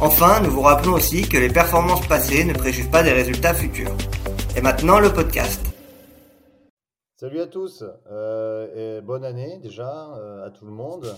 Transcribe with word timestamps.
Enfin, 0.00 0.40
nous 0.42 0.50
vous 0.52 0.60
rappelons 0.60 0.92
aussi 0.92 1.28
que 1.28 1.36
les 1.36 1.48
performances 1.48 2.06
passées 2.06 2.44
ne 2.44 2.54
préjugent 2.54 2.88
pas 2.88 3.02
des 3.02 3.10
résultats 3.12 3.52
futurs. 3.52 3.90
Et 4.56 4.60
maintenant, 4.60 5.00
le 5.00 5.12
podcast. 5.12 5.60
Salut 7.16 7.40
à 7.40 7.48
tous 7.48 7.82
euh, 8.06 8.98
et 8.98 9.00
bonne 9.00 9.24
année 9.24 9.58
déjà 9.58 10.14
euh, 10.14 10.46
à 10.46 10.52
tout 10.52 10.66
le 10.66 10.70
monde. 10.70 11.12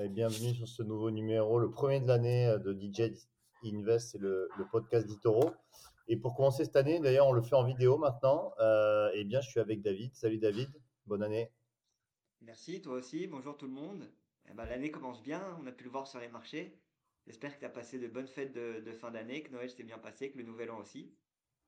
Et 0.00 0.08
bienvenue 0.08 0.54
sur 0.54 0.66
ce 0.66 0.82
nouveau 0.82 1.10
numéro, 1.10 1.58
le 1.58 1.70
premier 1.70 2.00
de 2.00 2.08
l'année 2.08 2.46
euh, 2.46 2.58
de 2.58 2.72
DJ 2.72 3.12
Invest, 3.62 4.12
c'est 4.12 4.18
le, 4.18 4.48
le, 4.56 4.64
podcast 4.64 5.06
d'Itoro. 5.06 5.50
Et 6.08 6.16
pour 6.16 6.34
commencer 6.34 6.64
cette 6.64 6.76
année, 6.76 6.98
d'ailleurs, 7.00 7.26
on 7.26 7.32
le 7.32 7.42
fait 7.42 7.54
en 7.54 7.64
vidéo 7.64 7.98
maintenant. 7.98 8.54
Euh, 8.60 9.10
eh 9.12 9.24
bien, 9.24 9.42
je 9.42 9.50
suis 9.50 9.60
avec 9.60 9.82
David. 9.82 10.14
Salut 10.14 10.38
David, 10.38 10.70
bonne 11.04 11.22
année. 11.22 11.50
Merci, 12.40 12.80
toi 12.80 12.94
aussi. 12.94 13.26
Bonjour 13.26 13.58
tout 13.58 13.66
le 13.66 13.74
monde. 13.74 14.08
Eh 14.50 14.54
ben, 14.54 14.64
L'année 14.64 14.90
commence 14.90 15.22
bien, 15.22 15.42
on 15.62 15.66
a 15.66 15.72
pu 15.72 15.84
le 15.84 15.90
voir 15.90 16.06
sur 16.06 16.18
les 16.18 16.28
marchés. 16.28 16.80
J'espère 17.26 17.54
que 17.54 17.58
tu 17.58 17.64
as 17.64 17.70
passé 17.70 17.98
de 17.98 18.06
bonnes 18.06 18.28
fêtes 18.28 18.52
de, 18.52 18.92
fin 18.92 19.10
d'année, 19.10 19.42
que 19.42 19.50
Noël 19.50 19.68
s'est 19.68 19.82
bien 19.82 19.98
passé, 19.98 20.30
que 20.30 20.38
le 20.38 20.44
nouvel 20.44 20.70
an 20.70 20.78
aussi. 20.78 21.12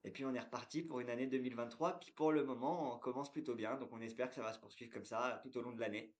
Et 0.04 0.10
puis 0.12 0.24
on 0.24 0.32
est 0.32 0.40
reparti 0.40 0.82
pour 0.82 1.00
une 1.00 1.10
année 1.10 1.26
2023 1.26 1.98
qui 1.98 2.12
pour 2.12 2.30
le 2.30 2.44
moment 2.44 2.98
commence 2.98 3.32
plutôt 3.32 3.56
bien. 3.56 3.76
Donc 3.76 3.88
on 3.92 4.00
espère 4.00 4.28
que 4.28 4.36
ça 4.36 4.42
va 4.42 4.52
se 4.52 4.60
poursuivre 4.60 4.92
comme 4.92 5.04
ça 5.04 5.40
tout 5.42 5.58
au 5.58 5.62
long 5.62 5.72
de 5.72 5.80
l'année. 5.80 6.14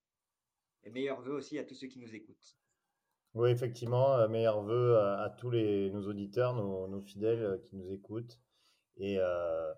Et 0.83 0.91
meilleurs 0.91 1.21
vœux 1.21 1.35
aussi 1.35 1.59
à 1.59 1.65
tous 1.65 1.75
ceux 1.75 1.87
qui 1.87 2.01
nous 2.01 2.15
écoutent. 2.15 2.59
Oui, 3.35 3.51
effectivement, 3.51 4.15
euh, 4.17 4.27
meilleurs 4.27 4.63
vœux 4.63 4.97
à, 4.97 5.23
à, 5.23 5.31
tous 5.31 5.51
les, 5.51 5.91
nos 5.91 6.09
auditeurs, 6.09 6.55
nos, 6.55 7.01
fidèles 7.01 7.43
euh, 7.43 7.59
qui 7.59 7.77
nous 7.77 7.93
écoutent. 7.93 8.41
Et, 8.97 9.19
euh, 9.21 9.73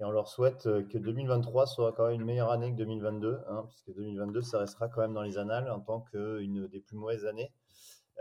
on 0.00 0.10
leur 0.10 0.26
souhaite 0.26 0.64
que 0.64 0.98
2023 0.98 1.66
soit 1.66 1.92
quand 1.92 2.08
même 2.08 2.20
une 2.20 2.26
meilleure 2.26 2.50
année 2.50 2.72
que 2.72 2.76
2022, 2.76 3.38
hein, 3.46 3.64
puisque 3.68 3.92
2022, 3.94 4.40
ça 4.40 4.58
restera 4.58 4.88
quand 4.88 5.00
même 5.00 5.14
dans 5.14 5.22
les 5.22 5.38
annales 5.38 5.70
en 5.70 5.78
tant 5.78 6.00
qu'une 6.00 6.66
des 6.66 6.80
plus 6.80 6.96
mauvaises 6.96 7.24
années 7.24 7.52
euh, 7.52 7.61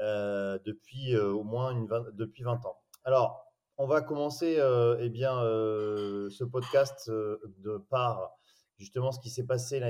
depuis 0.01 1.15
euh, 1.15 1.31
au 1.31 1.43
moins 1.43 1.71
une 1.71 1.87
20, 1.87 2.15
depuis 2.15 2.43
20 2.43 2.65
ans. 2.65 2.77
Alors, 3.03 3.51
on 3.77 3.87
va 3.87 4.01
commencer 4.01 4.57
euh, 4.59 4.97
eh 4.99 5.09
bien, 5.09 5.41
euh, 5.41 6.29
ce 6.29 6.43
podcast 6.43 7.09
euh, 7.09 7.39
par 7.89 8.31
justement 8.77 9.11
ce 9.11 9.19
qui 9.19 9.31
s'est 9.31 9.45
passé 9.45 9.81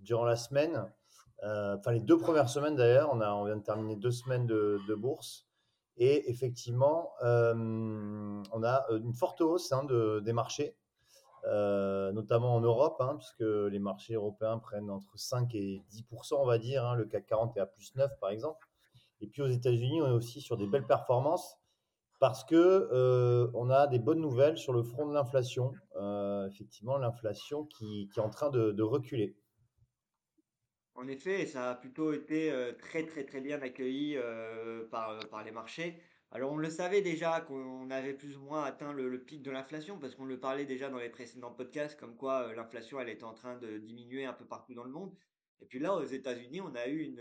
durant 0.00 0.24
la 0.24 0.36
semaine, 0.36 0.90
euh, 1.42 1.76
enfin 1.78 1.92
les 1.92 2.00
deux 2.00 2.16
premières 2.16 2.48
semaines 2.48 2.76
d'ailleurs. 2.76 3.10
On, 3.12 3.20
on 3.20 3.44
vient 3.44 3.56
de 3.56 3.62
terminer 3.62 3.96
deux 3.96 4.10
semaines 4.10 4.46
de, 4.46 4.94
bourse. 4.94 5.46
Et 5.98 6.30
effectivement, 6.30 7.10
on 7.22 8.62
a 8.62 8.86
une 8.90 9.12
forte 9.12 9.42
hausse 9.42 9.70
hein, 9.72 9.84
de, 9.84 10.20
des 10.20 10.32
marchés, 10.32 10.74
notamment 11.44 12.54
en 12.54 12.60
Europe, 12.60 12.96
hein, 13.00 13.16
puisque 13.18 13.40
les 13.70 13.78
marchés 13.78 14.14
européens 14.14 14.58
prennent 14.58 14.90
entre 14.90 15.18
5 15.18 15.54
et 15.56 15.82
10% 15.92 16.36
on 16.38 16.46
va 16.46 16.56
dire. 16.56 16.86
Hein, 16.86 16.94
le 16.94 17.04
CAC 17.04 17.26
40 17.26 17.56
est 17.58 17.60
à 17.60 17.66
plus 17.66 17.94
9 17.96 18.18
par 18.18 18.30
exemple. 18.30 18.69
Et 19.20 19.26
puis 19.26 19.42
aux 19.42 19.48
États-Unis, 19.48 20.00
on 20.02 20.06
est 20.06 20.12
aussi 20.12 20.40
sur 20.40 20.56
des 20.56 20.66
belles 20.66 20.86
performances 20.86 21.60
parce 22.20 22.44
que 22.44 22.54
euh, 22.54 23.50
on 23.54 23.70
a 23.70 23.86
des 23.86 23.98
bonnes 23.98 24.20
nouvelles 24.20 24.58
sur 24.58 24.72
le 24.72 24.82
front 24.82 25.08
de 25.08 25.14
l'inflation. 25.14 25.72
Euh, 25.96 26.46
effectivement, 26.46 26.98
l'inflation 26.98 27.64
qui, 27.64 28.10
est 28.14 28.20
en 28.20 28.28
train 28.30 28.50
de, 28.50 28.82
reculer. 28.82 29.36
En 30.94 31.08
effet, 31.08 31.46
ça 31.46 31.70
a 31.70 31.74
plutôt 31.74 32.12
été 32.12 32.52
euh, 32.52 32.72
très 32.72 33.06
très 33.06 33.24
très 33.24 33.40
bien 33.40 33.60
accueilli 33.62 34.18
par, 34.90 35.18
les 35.44 35.50
marchés. 35.50 35.98
Alors 36.32 36.52
on 36.52 36.58
le 36.58 36.70
savait 36.70 37.02
déjà 37.02 37.40
qu'on 37.40 37.90
avait 37.90 38.14
plus 38.14 38.36
ou 38.36 38.42
moins 38.42 38.62
atteint 38.62 38.92
le, 38.92 39.08
le 39.08 39.20
pic 39.20 39.42
de 39.42 39.50
l'inflation 39.50 39.98
parce 39.98 40.14
qu'on 40.14 40.26
le 40.26 40.38
parlait 40.38 40.64
déjà 40.64 40.88
dans 40.88 40.98
les 40.98 41.08
précédents 41.08 41.50
podcasts 41.50 41.98
comme 41.98 42.14
quoi 42.14 42.54
l'inflation 42.54 43.00
elle 43.00 43.08
était 43.08 43.24
en 43.24 43.34
train 43.34 43.56
de 43.56 43.78
diminuer 43.78 44.26
un 44.26 44.32
peu 44.32 44.44
partout 44.44 44.72
dans 44.74 44.84
le 44.84 44.92
monde. 44.92 45.12
Et 45.60 45.66
puis 45.66 45.80
là 45.80 45.96
aux 45.96 46.04
États-Unis, 46.04 46.60
on 46.60 46.74
a 46.76 46.86
eu 46.86 47.02
une 47.02 47.20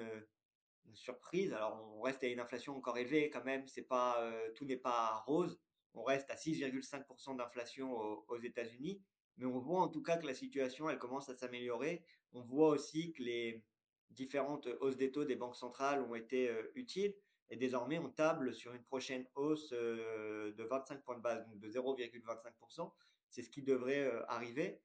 surprise. 0.94 1.54
Alors, 1.54 1.94
on 1.96 2.02
reste 2.02 2.24
à 2.24 2.28
une 2.28 2.40
inflation 2.40 2.76
encore 2.76 2.98
élevée 2.98 3.30
quand 3.30 3.44
même. 3.44 3.68
C'est 3.68 3.84
pas, 3.84 4.32
tout 4.56 4.66
n'est 4.66 4.78
pas 4.78 5.24
rose. 5.26 5.60
On 5.94 6.04
reste 6.04 6.30
à 6.30 6.36
6,5% 6.36 7.38
d'inflation 7.38 7.94
aux, 8.28 8.40
États-Unis. 8.42 9.02
Mais 9.38 9.46
on 9.46 9.60
voit 9.60 9.82
en 9.82 9.88
tout 9.88 10.02
cas 10.02 10.18
que 10.18 10.28
la 10.28 10.34
situation, 10.34 10.90
elle 10.90 11.00
commence 11.00 11.30
à 11.30 11.36
s'améliorer. 11.36 12.04
On 12.34 12.42
voit 12.42 12.70
aussi 12.70 13.14
que 13.14 13.24
les 13.24 13.64
différentes 14.10 14.68
hausses 14.82 14.98
des 14.98 15.12
taux 15.12 15.26
des 15.26 15.36
banques 15.36 15.56
centrales 15.56 16.02
ont 16.02 16.16
été 16.16 16.52
utiles. 16.76 17.16
Et 17.50 17.56
désormais, 17.56 17.98
on 17.98 18.10
table 18.10 18.54
sur 18.54 18.74
une 18.74 18.84
prochaine 18.84 19.26
hausse 19.36 19.72
de 19.72 20.64
25 20.64 21.04
points 21.04 21.18
de 21.18 21.22
base, 21.22 21.46
donc 21.48 21.60
de 21.60 21.70
0,25%. 21.70 22.92
C'est 23.30 23.44
ce 23.44 23.50
qui 23.50 23.64
devrait 23.64 24.12
arriver. 24.28 24.82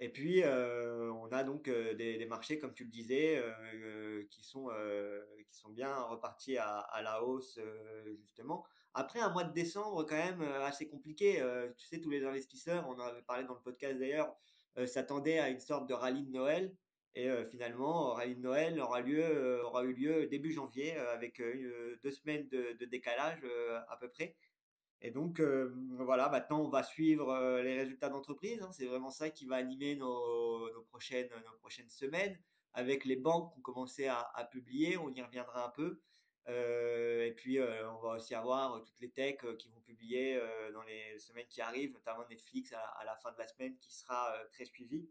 Et 0.00 0.10
puis, 0.10 0.42
euh, 0.44 1.10
on 1.12 1.26
a 1.32 1.42
donc 1.42 1.66
euh, 1.66 1.94
des, 1.94 2.24
marchés, 2.26 2.58
comme 2.58 2.72
tu 2.72 2.84
le 2.84 2.90
disais, 2.90 3.36
euh, 3.38 4.24
qui, 4.30 4.44
sont, 4.44 4.70
qui 5.50 5.56
sont 5.56 5.70
bien 5.70 6.02
repartis 6.02 6.56
à, 6.56 7.00
la 7.02 7.24
hausse, 7.24 7.58
justement. 8.20 8.64
Après 8.94 9.20
un 9.20 9.30
mois 9.30 9.44
de 9.44 9.52
décembre, 9.52 10.04
quand 10.04 10.16
même, 10.16 10.42
assez 10.42 10.88
compliqué. 10.88 11.42
tu 11.76 11.86
sais, 11.86 12.00
tous 12.00 12.10
les 12.10 12.24
investisseurs, 12.24 12.88
on 12.88 12.92
en 12.92 13.06
avait 13.06 13.22
parlé 13.22 13.44
dans 13.44 13.54
le 13.54 13.60
podcast 13.60 13.98
d'ailleurs, 13.98 14.36
s'attendaient 14.86 15.40
à 15.40 15.48
une 15.48 15.60
sorte 15.60 15.88
de 15.88 15.94
rallye 15.94 16.24
de 16.24 16.30
Noël. 16.30 16.74
Et 17.14 17.28
finalement, 17.50 18.12
rallye 18.12 18.36
de 18.36 18.40
Noël 18.40 18.80
aura, 18.80 19.00
lieu, 19.00 19.60
aura 19.64 19.82
eu 19.82 19.92
lieu 19.92 20.26
début 20.26 20.52
janvier, 20.52 20.96
avec 20.96 21.42
deux 22.02 22.12
semaines 22.12 22.48
de 22.48 22.84
décalage 22.84 23.40
à 23.88 23.96
peu 23.96 24.08
près. 24.08 24.36
Et 25.00 25.10
donc, 25.10 25.38
euh, 25.38 25.72
voilà, 25.98 26.28
maintenant, 26.28 26.60
on 26.60 26.68
va 26.68 26.82
suivre 26.82 27.30
euh, 27.30 27.62
les 27.62 27.76
résultats 27.76 28.08
d'entreprise. 28.08 28.60
Hein, 28.62 28.70
c'est 28.72 28.86
vraiment 28.86 29.10
ça 29.10 29.30
qui 29.30 29.46
va 29.46 29.56
animer 29.56 29.94
nos, 29.94 30.68
prochaines, 30.88 31.30
semaines. 31.88 32.38
Avec 32.74 33.04
les 33.04 33.16
banques 33.16 33.52
qui 33.52 33.58
ont 33.60 33.62
commencé 33.62 34.06
à, 34.08 34.48
publier, 34.50 34.96
on 34.96 35.10
y 35.10 35.22
reviendra 35.22 35.66
un 35.66 35.70
peu. 35.70 36.00
Euh, 36.48 37.26
et 37.26 37.32
puis, 37.32 37.60
on 37.60 37.98
va 38.00 38.16
aussi 38.16 38.34
avoir 38.34 38.82
toutes 38.84 39.00
les 39.00 39.10
techs 39.10 39.56
qui 39.56 39.68
vont 39.70 39.80
publier 39.80 40.40
dans 40.72 40.82
les 40.82 41.18
semaines 41.18 41.46
qui 41.48 41.60
arrivent, 41.60 41.92
notamment 41.92 42.26
Netflix 42.28 42.72
à, 42.72 42.80
à, 42.80 43.04
la 43.04 43.16
fin 43.16 43.32
de 43.32 43.38
la 43.38 43.48
semaine 43.48 43.76
qui 43.78 43.92
sera 43.92 44.34
très 44.52 44.64
suivi. 44.64 45.08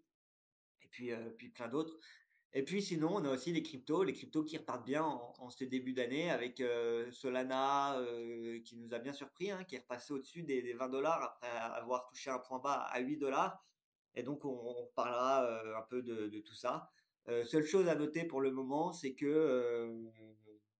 Et 0.81 0.87
puis, 0.87 1.11
puis 1.37 1.49
plein 1.49 1.67
d'autres. 1.67 1.97
Et 2.53 2.63
puis 2.63 2.81
sinon, 2.81 3.15
on 3.15 3.25
a 3.25 3.29
aussi 3.29 3.51
les 3.51 3.61
cryptos, 3.61 4.03
les 4.03 4.13
cryptos 4.13 4.43
qui 4.43 4.57
repartent 4.57 4.85
bien 4.85 5.03
en, 5.03 5.33
en 5.37 5.49
ce 5.49 5.63
début 5.65 5.93
d'année 5.93 6.31
avec 6.31 6.61
euh, 6.61 7.11
Solana 7.11 7.99
euh, 7.99 8.61
qui 8.61 8.77
nous 8.77 8.93
a 8.93 8.99
bien 8.99 9.13
surpris, 9.13 9.51
hein, 9.51 9.63
qui 9.65 9.75
est 9.75 9.79
repassé 9.79 10.13
au-dessus 10.13 10.43
des, 10.43 10.61
des, 10.61 10.73
20 10.73 10.89
dollars 10.89 11.21
après 11.21 11.49
avoir 11.49 12.07
touché 12.07 12.29
un 12.29 12.39
point 12.39 12.59
bas 12.59 12.87
à 12.89 12.99
8 12.99 13.17
dollars. 13.17 13.63
Et 14.15 14.23
donc, 14.23 14.45
on, 14.45 14.89
parlera 14.95 15.43
euh, 15.43 15.77
un 15.77 15.83
peu 15.83 16.01
de, 16.01 16.39
tout 16.39 16.55
ça. 16.55 16.89
seule 17.45 17.65
chose 17.65 17.87
à 17.89 17.95
noter 17.95 18.23
pour 18.23 18.41
le 18.41 18.51
moment, 18.51 18.93
c'est 18.93 19.13
que 19.13 20.09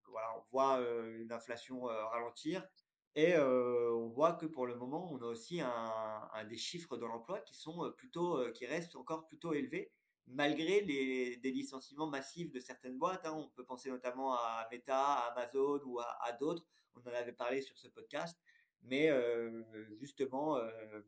voilà, 0.08 0.28
on 0.38 0.42
voit 0.50 0.80
une 1.20 1.30
inflation 1.30 1.82
ralentir 1.82 2.66
et 3.14 3.38
on 3.38 4.08
voit 4.08 4.32
que 4.32 4.46
pour 4.46 4.66
le 4.66 4.74
moment, 4.74 5.12
on 5.12 5.18
a 5.18 5.26
aussi 5.26 5.60
un 5.60 6.44
des 6.48 6.56
chiffres 6.56 6.96
de 6.96 7.04
l'emploi 7.04 7.40
qui 7.40 7.54
sont 7.54 7.92
plutôt, 7.96 8.50
qui 8.52 8.66
restent 8.66 8.96
encore 8.96 9.26
plutôt 9.26 9.52
élevés 9.52 9.92
malgré 10.30 10.80
les, 10.82 11.36
des 11.36 11.50
licenciements 11.50 12.06
massifs 12.06 12.50
de 12.50 12.60
certaines 12.60 12.98
boîtes. 12.98 13.26
Hein, 13.26 13.34
on 13.34 13.48
peut 13.48 13.64
penser 13.64 13.90
notamment 13.90 14.34
à 14.34 14.68
Meta, 14.70 14.98
à 14.98 15.32
Amazon 15.32 15.80
ou 15.84 15.98
à, 16.00 16.18
à 16.24 16.32
d'autres. 16.32 16.64
On 16.94 17.00
en 17.08 17.12
avait 17.12 17.32
parlé 17.32 17.62
sur 17.62 17.76
ce 17.78 17.88
podcast. 17.88 18.38
Mais 18.82 19.10
euh, 19.10 19.64
justement, 20.00 20.56
euh, 20.56 21.00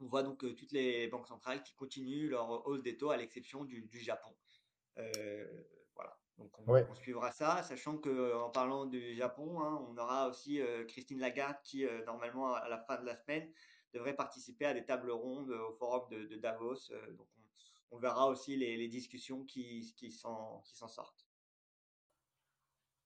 on 0.00 0.06
voit 0.06 0.22
donc 0.22 0.38
toutes 0.56 0.72
les 0.72 1.08
banques 1.08 1.28
centrales 1.28 1.62
qui 1.62 1.74
continuent 1.74 2.28
leur 2.28 2.66
hausse 2.66 2.82
des 2.82 2.96
taux 2.96 3.10
à 3.10 3.16
l'exception 3.16 3.64
du, 3.64 3.82
du, 3.82 4.00
Japon. 4.00 4.34
Euh, 4.98 5.46
voilà. 5.94 6.18
Donc 6.38 6.58
on, 6.58 6.72
ouais. 6.72 6.86
on, 6.90 6.94
suivra 6.94 7.30
ça, 7.30 7.62
sachant 7.62 7.98
que 7.98 8.34
en 8.34 8.50
parlant 8.50 8.86
du 8.86 9.14
Japon, 9.14 9.60
hein, 9.60 9.86
on 9.88 9.96
aura 9.96 10.28
aussi 10.28 10.60
Christine 10.88 11.20
Lagarde 11.20 11.56
qui 11.62 11.86
normalement 12.04 12.54
à 12.54 12.68
la 12.68 12.78
fin 12.78 13.00
de 13.00 13.06
la 13.06 13.16
semaine 13.16 13.50
devrait 13.94 14.16
participer 14.16 14.66
à 14.66 14.74
des 14.74 14.84
tables 14.84 15.10
rondes 15.10 15.50
au 15.50 15.72
forum 15.74 16.08
de, 16.10 16.24
de 16.24 16.36
Davos. 16.36 16.88
donc 17.16 17.28
on, 17.36 17.41
on 17.92 17.98
verra 17.98 18.26
aussi 18.26 18.56
les, 18.56 18.88
discussions 18.88 19.44
qui, 19.44 19.84
s'en 20.10 20.62
sortent. 20.88 21.26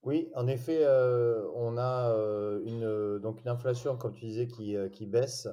Oui, 0.03 0.31
en 0.37 0.47
effet, 0.47 0.85
euh, 0.85 1.51
on 1.55 1.77
a 1.77 2.13
euh, 2.13 2.63
une, 2.65 3.19
donc 3.19 3.43
une 3.43 3.49
inflation, 3.49 3.97
comme 3.97 4.15
tu 4.15 4.27
disais, 4.27 4.47
qui, 4.47 4.77
euh, 4.77 4.89
baisse 5.01 5.49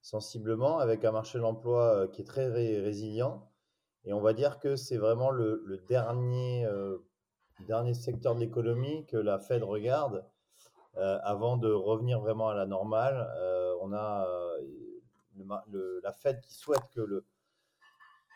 sensiblement, 0.00 0.78
avec 0.78 1.04
un 1.04 1.12
marché 1.12 1.36
de 1.38 1.42
l'emploi 1.42 1.94
euh, 1.94 2.08
qui 2.08 2.22
est 2.22 2.24
très 2.24 2.48
ré 2.48 2.80
résilient. 2.80 3.50
Et 4.04 4.14
on 4.14 4.20
va 4.20 4.32
dire 4.32 4.58
que 4.58 4.76
c'est 4.76 4.96
vraiment 4.96 5.30
le, 5.30 5.84
dernier, 5.86 6.64
euh, 6.64 6.98
dernier 7.68 7.92
secteur 7.92 8.34
de 8.34 8.40
l'économie 8.40 9.04
que 9.06 9.18
la 9.18 9.38
Fed 9.38 9.62
regarde 9.62 10.24
avant 10.94 11.56
de 11.56 11.72
revenir 11.72 12.20
vraiment 12.20 12.50
à 12.50 12.54
la 12.54 12.66
normale. 12.66 13.26
on 13.80 13.94
a 13.94 14.26
la 16.02 16.12
Fed 16.12 16.40
qui 16.40 16.52
souhaite 16.52 16.86
que 16.94 17.00
le, 17.00 17.24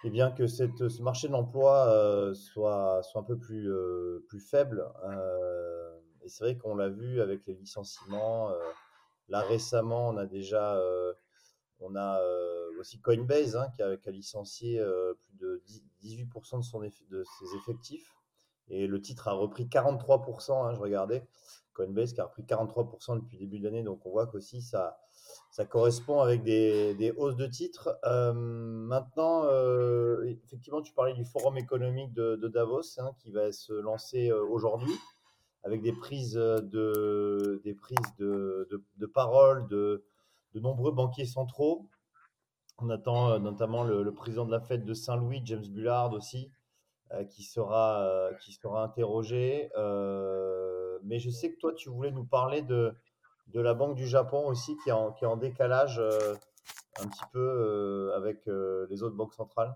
et 0.05 0.11
bien 0.11 0.31
que 0.31 0.47
cette, 0.47 0.89
ce 0.89 1.03
marché 1.03 1.29
de 1.29 1.33
l'emploi 1.33 1.89
euh, 1.89 2.35
soit, 2.35 3.03
soit 3.03 3.21
un 3.21 3.25
peu 3.25 3.39
plus, 3.39 3.71
euh, 3.71 4.25
plus 4.29 4.41
faible. 4.41 4.87
Euh, 5.05 5.99
et 6.23 6.29
c'est 6.29 6.45
vrai 6.45 6.57
qu'on 6.57 6.75
l'a 6.75 6.89
vu 6.89 7.21
avec 7.21 7.47
les 7.47 7.55
licenciements. 7.55 8.51
là 9.29 9.41
récemment, 9.43 10.09
on 10.09 10.17
a 10.17 10.27
déjà 10.27 10.81
on 11.79 11.95
a 11.95 12.21
aussi 12.81 13.01
Coinbase 13.01 13.55
hein, 13.55 13.69
qui, 13.77 13.83
a, 13.83 13.97
qui, 13.97 14.09
a, 14.09 14.13
licencié 14.13 14.83
plus 15.21 15.37
de 15.37 15.63
18% 16.03 16.59
de, 16.59 16.63
son 16.63 16.81
de 16.81 17.25
ses 17.39 17.57
effectifs. 17.57 18.13
Et 18.69 18.89
le 18.89 19.01
titre 19.01 19.29
a 19.29 19.33
repris 19.33 19.67
43%, 19.67 20.67
hein, 20.67 20.75
je 20.75 20.81
regardais. 20.81 21.29
Coinbase 21.77 22.15
qui 22.15 22.21
a 22.21 22.25
repris 22.25 22.43
43% 22.43 23.21
depuis 23.21 23.37
le 23.37 23.41
début 23.41 23.59
de 23.59 23.65
l'année. 23.65 23.83
Donc 23.83 24.05
on 24.07 24.11
voit 24.11 24.27
qu'aussi 24.27 24.63
ça, 24.63 24.99
ça 25.51 25.65
correspond 25.65 26.21
avec 26.21 26.43
des, 26.43 26.95
des 26.95 27.13
hausses 27.13 27.37
de 27.37 27.47
titres. 27.47 27.99
Euh, 28.05 28.33
maintenant, 28.33 29.45
euh, 29.45 30.25
effectivement, 30.45 30.83
tu 30.83 30.93
parlais 30.93 31.15
du 31.15 31.25
forum 31.25 31.57
économique 31.59 32.13
de, 32.15 32.37
Davos 32.49 32.99
hein, 32.99 33.11
qui 33.19 33.31
va 33.31 33.53
se 33.53 33.73
lancer 33.73 34.31
euh, 34.31 34.45
aujourd'hui 34.45 34.95
avec 35.65 35.83
des 35.83 35.93
prises 35.93 36.35
de, 36.35 37.61
des 37.65 37.75
prises 37.75 38.15
de, 38.19 38.69
de, 38.97 39.07
parole 39.07 39.67
de, 39.69 40.05
de, 40.55 40.61
nombreux 40.61 40.93
banquiers 40.93 41.27
centraux. 41.27 41.89
On 42.79 42.89
attend 42.89 43.41
notamment 43.41 43.83
le, 43.83 44.05
le, 44.05 44.15
président 44.15 44.45
de 44.45 44.53
la 44.53 44.61
fête 44.61 44.85
de 44.85 44.95
Saint-Louis, 44.95 45.41
James 45.45 45.67
Bullard 45.67 46.13
aussi, 46.13 46.51
qui, 47.31 47.43
sera, 47.43 48.31
qui 48.41 48.53
sera 48.53 48.83
interrogé. 48.85 49.71
mais 51.05 51.19
je 51.19 51.31
sais 51.31 51.53
que 51.53 51.59
toi, 51.59 51.73
tu 51.75 51.89
voulais 51.89 52.11
nous 52.11 52.25
parler 52.25 52.63
de, 52.63 52.95
de 53.49 53.61
la 53.61 53.75
Banque 53.75 53.97
du 53.97 54.07
Japon 54.07 54.47
aussi 54.47 54.77
qui 54.83 54.91
est 54.91 54.93
en, 54.93 55.13
qui 55.13 55.25
est 55.25 55.29
en 55.29 55.37
décalage 55.37 55.99
euh, 55.99 56.35
un 57.01 57.09
petit 57.09 57.25
peu 57.33 57.39
euh, 57.39 58.17
avec 58.17 58.47
euh, 58.49 58.87
les 58.91 59.03
autres 59.03 59.17
banques 59.17 59.35
centrales. 59.35 59.75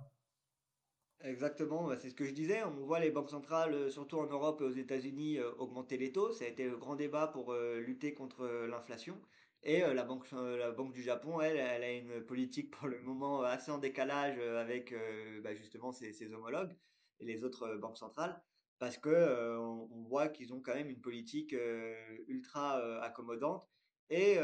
Exactement, 1.23 1.87
bah, 1.87 1.97
c'est 1.99 2.11
ce 2.11 2.15
que 2.15 2.25
je 2.25 2.33
disais. 2.33 2.63
On 2.65 2.71
voit 2.87 2.99
les 2.99 3.11
banques 3.11 3.31
centrales, 3.31 3.91
surtout 3.91 4.19
en 4.19 4.27
Europe 4.27 4.61
et 4.63 4.65
aux 4.65 4.71
États-Unis, 4.71 5.39
augmenter 5.59 5.99
les 5.99 6.13
taux. 6.13 6.33
Ça 6.33 6.47
a 6.47 6.49
été 6.49 6.65
le 6.65 6.79
grand 6.79 6.97
débat 6.97 7.27
pour 7.27 7.53
lutter 7.53 8.15
contre 8.15 8.47
l'inflation. 8.67 9.21
Et 9.63 9.81
la, 9.81 10.03
banque, 10.03 10.31
la 10.33 10.71
Banque 10.71 10.95
du 10.95 11.03
Japon, 11.03 11.43
elle, 11.43 11.59
elle 11.59 11.83
a 11.83 11.93
une 11.93 12.25
politique 12.25 12.71
pour 12.71 12.89
le 12.89 13.03
moment 13.03 13.43
assez 13.43 13.71
en 13.71 13.77
décalage 13.77 14.39
avec 14.39 14.95
bah, 15.43 15.55
justement 15.55 15.93
ses, 15.93 16.15
ses, 16.15 16.33
homologues 16.33 16.75
les 17.21 17.45
autres 17.45 17.77
banques 17.77 17.99
centrales 17.99 18.43
parce 18.81 18.97
que 18.97 19.11
euh, 19.11 19.61
on, 19.61 20.03
voit 20.09 20.29
qu'ils 20.29 20.53
ont 20.53 20.61
quand 20.61 20.75
même 20.75 20.89
une 20.89 21.01
politique 21.01 21.53
euh, 21.53 21.95
ultra 22.27 22.81
euh, 22.81 23.01
accommodante 23.03 23.69
et 24.09 24.39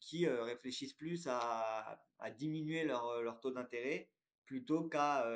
qui 0.00 0.28
réfléchissent 0.28 0.92
plus 0.92 1.26
à, 1.30 1.98
diminuer 2.36 2.84
leur, 2.84 3.40
taux 3.40 3.52
d'intérêt 3.52 4.10
plutôt 4.44 4.84
qu'à 4.84 5.26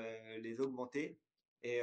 les 0.41 0.61
augmenter. 0.61 1.19
Et 1.63 1.81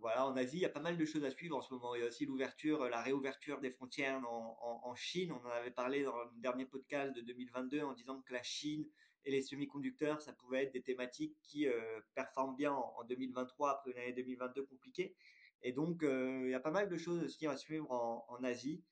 voilà, 0.00 0.24
en 0.28 0.36
Asie, 0.36 0.58
il 0.58 0.60
y 0.60 0.64
a 0.64 0.68
pas 0.68 0.78
mal 0.78 0.96
de 0.96 1.04
choses 1.04 1.24
à 1.24 1.32
suivre 1.32 1.56
en 1.56 1.60
ce 1.60 1.74
moment. 1.74 1.96
Il 1.96 2.02
y 2.02 2.04
a 2.04 2.06
aussi 2.06 2.24
l'ouverture, 2.24 2.88
la 2.88 3.02
réouverture 3.02 3.60
des 3.60 3.72
frontières 3.72 4.22
en, 4.30 4.94
Chine. 4.94 5.32
On 5.32 5.44
en 5.44 5.50
avait 5.50 5.72
parlé 5.72 6.04
dans 6.04 6.16
le 6.16 6.30
dernier 6.36 6.66
podcast 6.66 7.12
de 7.16 7.20
2022 7.20 7.82
en 7.82 7.92
disant 7.92 8.22
que 8.22 8.32
la 8.32 8.44
Chine 8.44 8.86
et 9.26 9.30
les 9.30 9.42
semi-conducteurs, 9.42 10.22
ça 10.22 10.32
pouvait 10.32 10.62
être 10.62 10.72
des 10.72 10.82
thématiques 10.82 11.36
qui 11.42 11.66
performent 12.14 12.56
bien 12.56 12.72
en, 12.72 12.94
en 12.96 13.04
2023 13.04 13.70
après 13.70 13.90
une 13.90 13.98
année 13.98 14.12
2022 14.12 14.62
compliquée. 14.64 15.14
Et 15.62 15.72
donc, 15.72 16.02
euh, 16.02 16.42
il 16.44 16.50
y 16.50 16.54
a 16.54 16.60
pas 16.60 16.70
mal 16.70 16.88
de 16.88 16.96
choses 16.96 17.22
aussi 17.22 17.46
à 17.46 17.56
suivre 17.56 17.90
en, 17.90 18.44
Asie. 18.44 18.82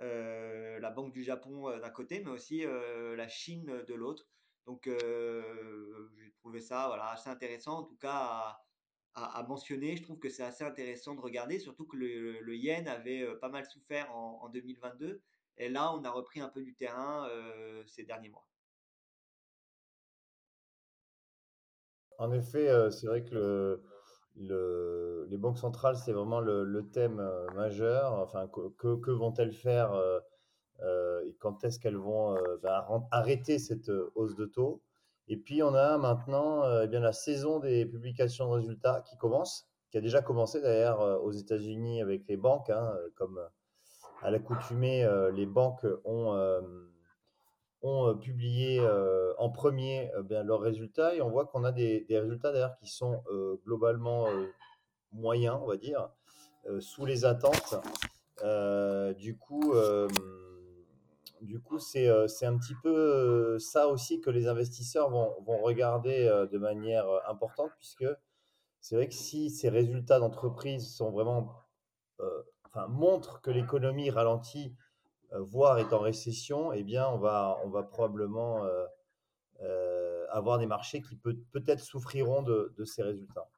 Euh, 0.00 0.80
la 0.80 0.90
Banque 0.90 1.12
du 1.12 1.22
Japon 1.22 1.68
euh, 1.68 1.78
d'un 1.78 1.90
côté, 1.90 2.20
mais 2.24 2.30
aussi 2.30 2.64
la 2.64 3.28
Chine 3.28 3.82
de 3.86 3.94
l'autre. 3.94 4.26
Donc, 4.66 4.88
j'ai 4.88 6.32
trouvé 6.38 6.60
ça 6.60 6.86
voilà, 6.86 7.10
assez 7.10 7.28
intéressant, 7.28 7.80
en 7.80 7.82
tout 7.82 7.96
cas, 7.96 8.58
à, 9.14 9.42
mentionner. 9.48 9.96
Je 9.96 10.02
trouve 10.02 10.18
que 10.18 10.28
c'est 10.28 10.44
assez 10.44 10.64
intéressant 10.64 11.14
de 11.14 11.20
regarder, 11.20 11.58
surtout 11.58 11.86
que 11.86 11.96
le, 11.96 12.56
yen 12.56 12.88
avait 12.88 13.26
pas 13.40 13.48
mal 13.48 13.66
souffert 13.66 14.14
en, 14.14 14.48
2022. 14.48 15.20
Et 15.58 15.68
là, 15.68 15.92
on 15.94 16.04
a 16.04 16.10
repris 16.10 16.40
un 16.40 16.48
peu 16.48 16.62
du 16.62 16.74
terrain 16.74 17.28
ces 17.86 18.04
derniers 18.04 18.30
mois. 18.30 18.46
En 22.22 22.30
effet, 22.30 22.70
c'est 22.92 23.08
vrai 23.08 23.24
que 23.24 23.34
le, 23.34 23.82
le, 24.36 25.26
les 25.28 25.36
banques 25.36 25.58
centrales, 25.58 25.96
c'est 25.96 26.12
vraiment 26.12 26.38
le, 26.38 26.88
thème 26.92 27.18
euh, 27.18 27.48
majeur. 27.56 28.12
Enfin, 28.12 28.48
que, 28.78 29.10
vont-elles 29.10 29.52
faire 29.52 29.92
euh, 29.92 30.20
euh, 30.84 31.20
et 31.26 31.34
quand 31.40 31.64
est-ce 31.64 31.80
qu'elles 31.80 31.96
vont 31.96 32.36
euh, 32.36 32.58
bah, 32.62 32.86
arrêter 33.10 33.58
cette 33.58 33.88
euh, 33.88 34.12
hausse 34.14 34.36
de 34.36 34.46
taux? 34.46 34.80
Et 35.26 35.36
puis, 35.36 35.64
on 35.64 35.74
a 35.74 35.98
maintenant 35.98 36.62
euh, 36.62 36.82
eh 36.84 36.86
bien, 36.86 37.00
la 37.00 37.12
saison 37.12 37.58
des 37.58 37.86
publications 37.86 38.46
de 38.46 38.52
résultats 38.52 39.02
qui 39.02 39.16
commence, 39.16 39.68
qui 39.90 39.98
a 39.98 40.00
déjà 40.00 40.22
commencé 40.22 40.60
d'ailleurs 40.60 41.24
aux 41.24 41.32
États-Unis 41.32 42.02
avec 42.02 42.28
les 42.28 42.36
banques. 42.36 42.70
Hein, 42.70 42.94
comme 43.16 43.40
à 44.22 44.30
l'accoutumée, 44.30 45.04
les 45.34 45.46
banques 45.46 45.84
ont 46.04 46.32
ont 47.82 48.08
euh, 48.08 48.14
publié 48.14 48.80
euh, 48.80 49.34
en 49.38 49.50
premier 49.50 50.10
euh, 50.14 50.22
bien, 50.22 50.42
leurs 50.42 50.60
résultats 50.60 51.14
et 51.14 51.20
on 51.20 51.30
voit 51.30 51.46
qu'on 51.46 51.64
a 51.64 51.72
des, 51.72 52.06
résultats 52.08 52.52
d'ailleurs 52.52 52.76
qui 52.76 52.88
sont 52.88 53.22
globalement 53.64 54.26
moyens, 55.12 55.58
on 55.62 55.66
va 55.66 55.76
dire, 55.76 56.08
sous 56.80 57.04
les 57.04 57.24
attentes. 57.24 57.74
du 59.16 59.36
coup, 59.36 59.74
c'est 61.78 62.08
un 62.08 62.58
petit 62.58 62.74
peu 62.82 63.58
ça 63.58 63.88
aussi 63.88 64.20
que 64.20 64.30
les 64.30 64.46
investisseurs 64.46 65.10
vont, 65.10 65.34
vont 65.44 65.60
regarder 65.62 66.26
de 66.50 66.58
manière 66.58 67.06
importante, 67.28 67.70
puisque 67.78 68.06
c'est 68.80 68.96
vrai 68.96 69.08
que 69.08 69.14
si 69.14 69.50
ces 69.50 69.68
résultats 69.68 70.18
d'entreprise 70.18 70.94
sont 70.94 71.10
vraiment, 71.10 71.52
enfin, 72.64 72.86
montrent 72.88 73.40
que 73.40 73.50
l'économie 73.50 74.10
ralentit 74.10 74.76
voire 75.40 75.78
est 75.78 75.92
en 75.92 76.00
récession, 76.00 76.72
eh 76.72 76.82
bien, 76.82 77.08
on 77.08 77.18
va, 77.18 77.58
on 77.64 77.68
va 77.68 77.82
probablement 77.82 78.64
euh, 78.64 78.86
euh, 79.62 80.26
avoir 80.30 80.58
des 80.58 80.66
marchés 80.66 81.00
qui 81.00 81.16
peut, 81.16 81.36
peut-être 81.52 81.80
souffriront 81.80 82.42
de, 82.42 82.74
de, 82.76 82.84
ces 82.84 83.02
résultats. 83.02 83.48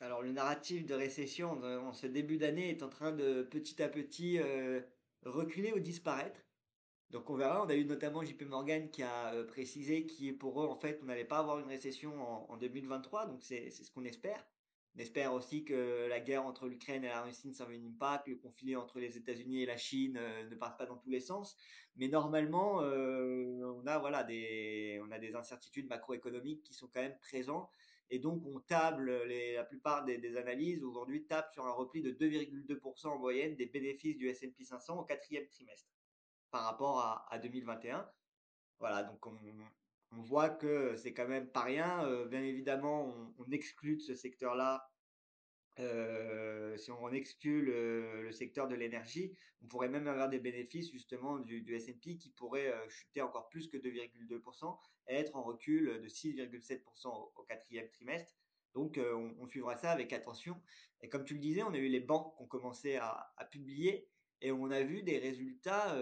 Alors, 0.00 0.22
le 0.22 0.32
narratif 0.32 0.84
de 0.84 0.94
récession 0.94 1.52
en 1.62 1.92
ce 1.92 2.06
début 2.06 2.36
d'année 2.36 2.70
est 2.70 2.82
en 2.82 2.88
train 2.88 3.12
de 3.12 3.42
petit 3.42 3.82
à 3.82 3.88
petit 3.88 4.38
euh, 4.38 4.80
reculer 5.24 5.72
ou 5.72 5.80
disparaître. 5.80 6.40
Donc, 7.10 7.30
on 7.30 7.36
verra. 7.36 7.64
On 7.64 7.68
a 7.68 7.74
eu 7.74 7.84
notamment 7.84 8.22
JP 8.22 8.42
Morgan 8.42 8.90
qui 8.90 9.02
a 9.02 9.32
euh, 9.32 9.46
précisé 9.46 10.06
qu'il 10.06 10.36
pour 10.36 10.62
eux, 10.62 10.66
en 10.66 10.76
fait, 10.76 10.98
on 11.02 11.06
n'allait 11.06 11.24
pas 11.24 11.38
avoir 11.38 11.58
une 11.58 11.68
récession 11.68 12.20
en, 12.20 12.52
en 12.52 12.56
2023. 12.56 13.26
Donc, 13.26 13.42
c'est 13.42 13.70
ce 13.70 13.90
qu'on 13.90 14.04
espère. 14.04 14.44
On 14.96 14.98
espère 14.98 15.34
aussi 15.34 15.62
que 15.62 16.06
la 16.08 16.20
guerre 16.20 16.46
entre 16.46 16.66
l'Ukraine 16.68 17.04
et 17.04 17.08
la 17.08 17.20
Russie 17.20 17.48
ne 17.48 17.52
s'envenime 17.52 17.94
pas, 17.98 18.16
que 18.18 18.30
le 18.30 18.36
conflit 18.36 18.76
entre 18.76 18.98
les 18.98 19.18
États-Unis 19.18 19.62
et 19.62 19.66
la 19.66 19.76
Chine 19.76 20.16
euh, 20.16 20.48
ne 20.48 20.54
parte 20.54 20.78
pas 20.78 20.86
dans 20.86 20.96
tous 20.96 21.10
les 21.10 21.20
sens. 21.20 21.54
Mais 21.96 22.08
normalement, 22.08 22.80
euh, 22.80 23.74
on 23.76 23.86
a 23.86 23.98
voilà 23.98 24.24
des 24.24 24.98
on 25.06 25.10
a 25.10 25.18
des 25.18 25.34
incertitudes 25.34 25.86
macroéconomiques 25.86 26.62
qui 26.62 26.72
sont 26.72 26.88
quand 26.88 27.02
même 27.02 27.18
présentes. 27.18 27.70
Et 28.08 28.18
donc, 28.20 28.46
on 28.46 28.60
table, 28.60 29.10
la 29.54 29.64
plupart 29.64 30.04
des, 30.04 30.36
analyses 30.36 30.82
aujourd'hui 30.82 31.26
tablent 31.26 31.52
sur 31.52 31.66
un 31.66 31.72
repli 31.72 32.02
de 32.02 32.12
2,2% 32.12 33.08
en 33.08 33.18
moyenne 33.18 33.56
des 33.56 33.66
bénéfices 33.66 34.16
du 34.16 34.28
S&P 34.28 34.64
500 34.64 35.00
au 35.00 35.04
quatrième 35.04 35.46
trimestre 35.48 35.90
par 36.50 36.64
rapport 36.64 37.00
à, 37.00 37.26
à 37.30 37.38
2021. 37.38 38.08
Voilà, 38.78 39.02
donc 39.02 39.26
on, 39.26 39.36
on 40.12 40.22
voit 40.22 40.50
que 40.50 40.96
c'est 40.96 41.12
quand 41.12 41.28
même 41.28 41.48
pas 41.48 41.62
rien. 41.62 42.24
Bien 42.26 42.42
évidemment, 42.42 43.14
on, 43.38 43.50
exclut 43.50 43.96
de 43.96 44.02
ce 44.02 44.14
secteur-là. 44.14 44.88
Si 45.78 46.90
on 46.90 47.10
exclut 47.10 47.62
le, 47.62 48.30
secteur 48.32 48.68
de 48.68 48.74
l'énergie, 48.74 49.36
on 49.62 49.66
pourrait 49.66 49.88
même 49.88 50.06
avoir 50.06 50.28
des 50.28 50.38
bénéfices 50.38 50.90
justement 50.90 51.38
du, 51.38 51.62
du 51.62 51.74
S&P 51.74 52.16
qui 52.16 52.30
pourrait 52.30 52.72
chuter 52.88 53.20
encore 53.20 53.48
plus 53.48 53.68
que 53.68 53.76
2,2% 53.76 54.78
et 55.08 55.14
être 55.14 55.36
en 55.36 55.42
recul 55.42 56.00
de 56.00 56.08
6,7% 56.08 57.08
au, 57.08 57.42
quatrième 57.42 57.88
trimestre. 57.88 58.34
Donc, 58.74 58.98
on, 58.98 59.46
suivra 59.48 59.76
ça 59.76 59.90
avec 59.90 60.12
attention. 60.12 60.60
Et 61.00 61.08
comme 61.08 61.24
tu 61.24 61.34
le 61.34 61.40
disais, 61.40 61.62
on 61.62 61.72
a 61.72 61.78
eu 61.78 61.88
les 61.88 62.00
banques 62.00 62.36
qui 62.36 62.42
ont 62.42 62.46
commencé 62.46 62.96
à 62.96 63.48
publier 63.50 64.08
et 64.40 64.52
on 64.52 64.70
a 64.70 64.82
vu 64.82 65.02
des 65.02 65.18
résultats 65.18 65.96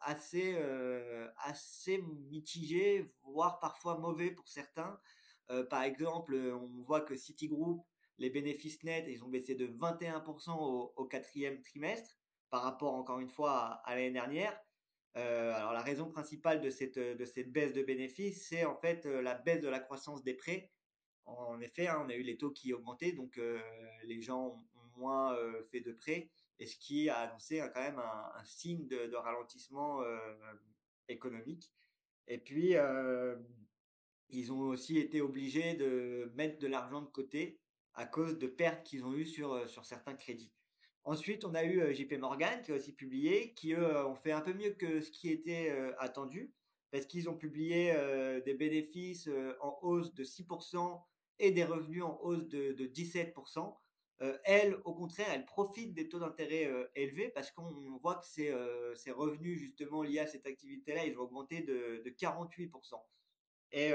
assez, 0.00 0.56
assez 1.38 1.98
mitigés, 2.30 3.10
voire 3.22 3.58
parfois 3.58 3.98
mauvais 3.98 4.30
pour 4.30 4.48
certains. 4.48 4.98
Par 5.70 5.82
exemple, 5.82 6.34
on 6.34 6.82
voit 6.82 7.00
que 7.00 7.16
Citigroup, 7.16 7.86
les 8.18 8.30
bénéfices 8.30 8.82
nets, 8.82 9.06
ils 9.08 9.24
ont 9.24 9.28
baissé 9.28 9.54
de 9.54 9.66
21% 9.66 10.50
au, 10.96 11.04
quatrième 11.06 11.62
trimestre 11.62 12.18
par 12.50 12.62
rapport, 12.62 12.94
encore 12.94 13.20
une 13.20 13.30
fois, 13.30 13.80
à, 13.84 13.94
l'année 13.94 14.10
dernière. 14.10 14.58
Alors 15.14 15.72
la 15.72 15.82
raison 15.82 16.10
principale 16.10 16.60
de 16.60 16.70
cette, 16.70 16.98
de 16.98 17.24
cette 17.24 17.50
baisse 17.50 17.72
de 17.72 17.82
bénéfices, 17.82 18.46
c'est 18.46 18.64
en 18.64 18.76
fait 18.76 19.04
la 19.06 19.34
baisse 19.34 19.62
de 19.62 19.68
la 19.68 19.80
croissance 19.80 20.22
des 20.22 20.34
prêts. 20.34 20.70
En 21.24 21.60
effet, 21.60 21.88
hein, 21.88 22.02
on 22.04 22.08
a 22.08 22.14
eu 22.14 22.22
les 22.22 22.36
taux 22.36 22.50
qui 22.50 22.72
augmentaient, 22.72 23.12
donc 23.12 23.40
les 24.04 24.20
gens 24.20 24.48
ont 24.48 25.00
moins 25.00 25.34
fait 25.70 25.80
de 25.80 25.92
prêts 25.92 26.30
et 26.58 26.66
ce 26.66 26.76
qui 26.76 27.08
a 27.08 27.18
annoncé 27.18 27.58
quand 27.74 27.80
même 27.80 27.98
un, 27.98 28.44
signe 28.44 28.86
de, 28.88 29.14
ralentissement 29.14 30.02
euh, 30.02 30.18
économique. 31.08 31.72
Et 32.26 32.38
puis, 32.38 32.74
ils 34.28 34.52
ont 34.52 34.60
aussi 34.60 34.98
été 34.98 35.20
obligés 35.20 35.74
de 35.74 36.30
mettre 36.34 36.58
de 36.58 36.66
l'argent 36.66 37.00
de 37.00 37.06
côté 37.06 37.58
à 37.94 38.06
cause 38.06 38.38
de 38.38 38.46
pertes 38.46 38.84
qu'ils 38.84 39.04
ont 39.04 39.14
eues 39.14 39.24
sur, 39.24 39.68
sur 39.68 39.84
certains 39.84 40.14
crédits. 40.14 40.52
Ensuite, 41.04 41.44
on 41.44 41.54
a 41.54 41.64
eu 41.64 41.94
JP 41.94 42.18
Morgan 42.18 42.60
qui 42.62 42.72
a 42.72 42.74
aussi 42.74 42.92
publié, 42.92 43.54
qui 43.54 43.72
eux 43.72 44.06
ont 44.06 44.14
fait 44.14 44.32
un 44.32 44.42
peu 44.42 44.52
mieux 44.52 44.72
que 44.72 45.00
ce 45.00 45.10
qui 45.10 45.30
était 45.30 45.70
attendu, 45.98 46.52
parce 46.90 47.06
qu'ils 47.06 47.30
ont 47.30 47.36
publié 47.36 47.94
des 48.44 48.54
bénéfices 48.54 49.30
en 49.60 49.78
hausse 49.80 50.12
de 50.12 50.24
6% 50.24 51.02
et 51.38 51.50
des 51.50 51.64
revenus 51.64 52.02
en 52.02 52.18
hausse 52.20 52.46
de 52.48 52.86
17%. 52.86 53.74
Elle, 54.44 54.76
au 54.84 54.94
contraire, 54.94 55.28
elle 55.32 55.44
profite 55.44 55.94
des 55.94 56.08
taux 56.08 56.18
d'intérêt 56.18 56.68
élevés 56.94 57.28
parce 57.28 57.50
qu'on 57.50 57.98
voit 58.02 58.16
que 58.16 58.26
ses, 58.26 59.10
revenus 59.12 59.58
justement 59.58 60.02
liés 60.02 60.18
à 60.20 60.26
cette 60.26 60.46
activité-là, 60.46 61.04
ils 61.04 61.16
ont 61.18 61.22
augmenté 61.22 61.62
de, 61.62 62.02
de 62.04 62.10
48%. 62.10 62.94
Et 63.72 63.92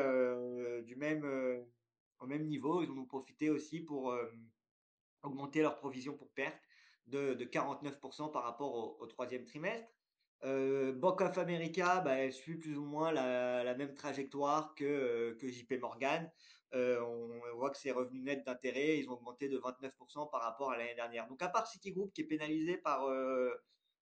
du 0.84 0.96
même, 0.96 1.26
au 2.20 2.28
même 2.28 2.48
niveau, 2.48 2.84
ils 2.84 2.90
ont 2.90 3.06
profité 3.06 3.50
aussi 3.50 3.82
pour 3.82 4.16
augmenter 5.24 5.62
leur 5.62 5.76
provision 5.76 6.14
pour 6.14 6.30
perte 6.32 6.62
de, 7.08 7.34
de 7.34 7.46
49% 7.46 8.32
par 8.32 8.44
rapport 8.44 9.00
au, 9.02 9.06
troisième 9.08 9.46
trimestre. 9.46 9.88
Bank 10.42 11.22
of 11.22 11.38
America, 11.38 12.02
bah, 12.02 12.16
elle 12.16 12.34
suit 12.34 12.56
plus 12.56 12.78
ou 12.78 12.84
moins 12.84 13.12
la, 13.12 13.76
même 13.76 13.94
trajectoire 13.94 14.76
que 14.76 15.38
JP 15.42 15.80
Morgan. 15.82 16.32
On 16.74 17.56
voit 17.56 17.70
que 17.70 17.78
ses 17.78 17.92
revenus 17.92 18.24
nets 18.24 18.46
d'intérêt, 18.46 19.00
ils 19.00 19.10
ont 19.10 19.14
augmenté 19.14 19.50
de 19.50 19.58
29% 19.60 20.30
par 20.30 20.42
rapport 20.42 20.72
à 20.72 20.78
l'année 20.78 20.96
dernière. 20.96 21.28
Donc 21.28 21.42
à 21.42 21.50
part 21.50 21.68
Citigroup 21.68 22.12
qui 22.14 22.22
est 22.22 22.26
pénalisé 22.26 22.78
par 22.78 23.08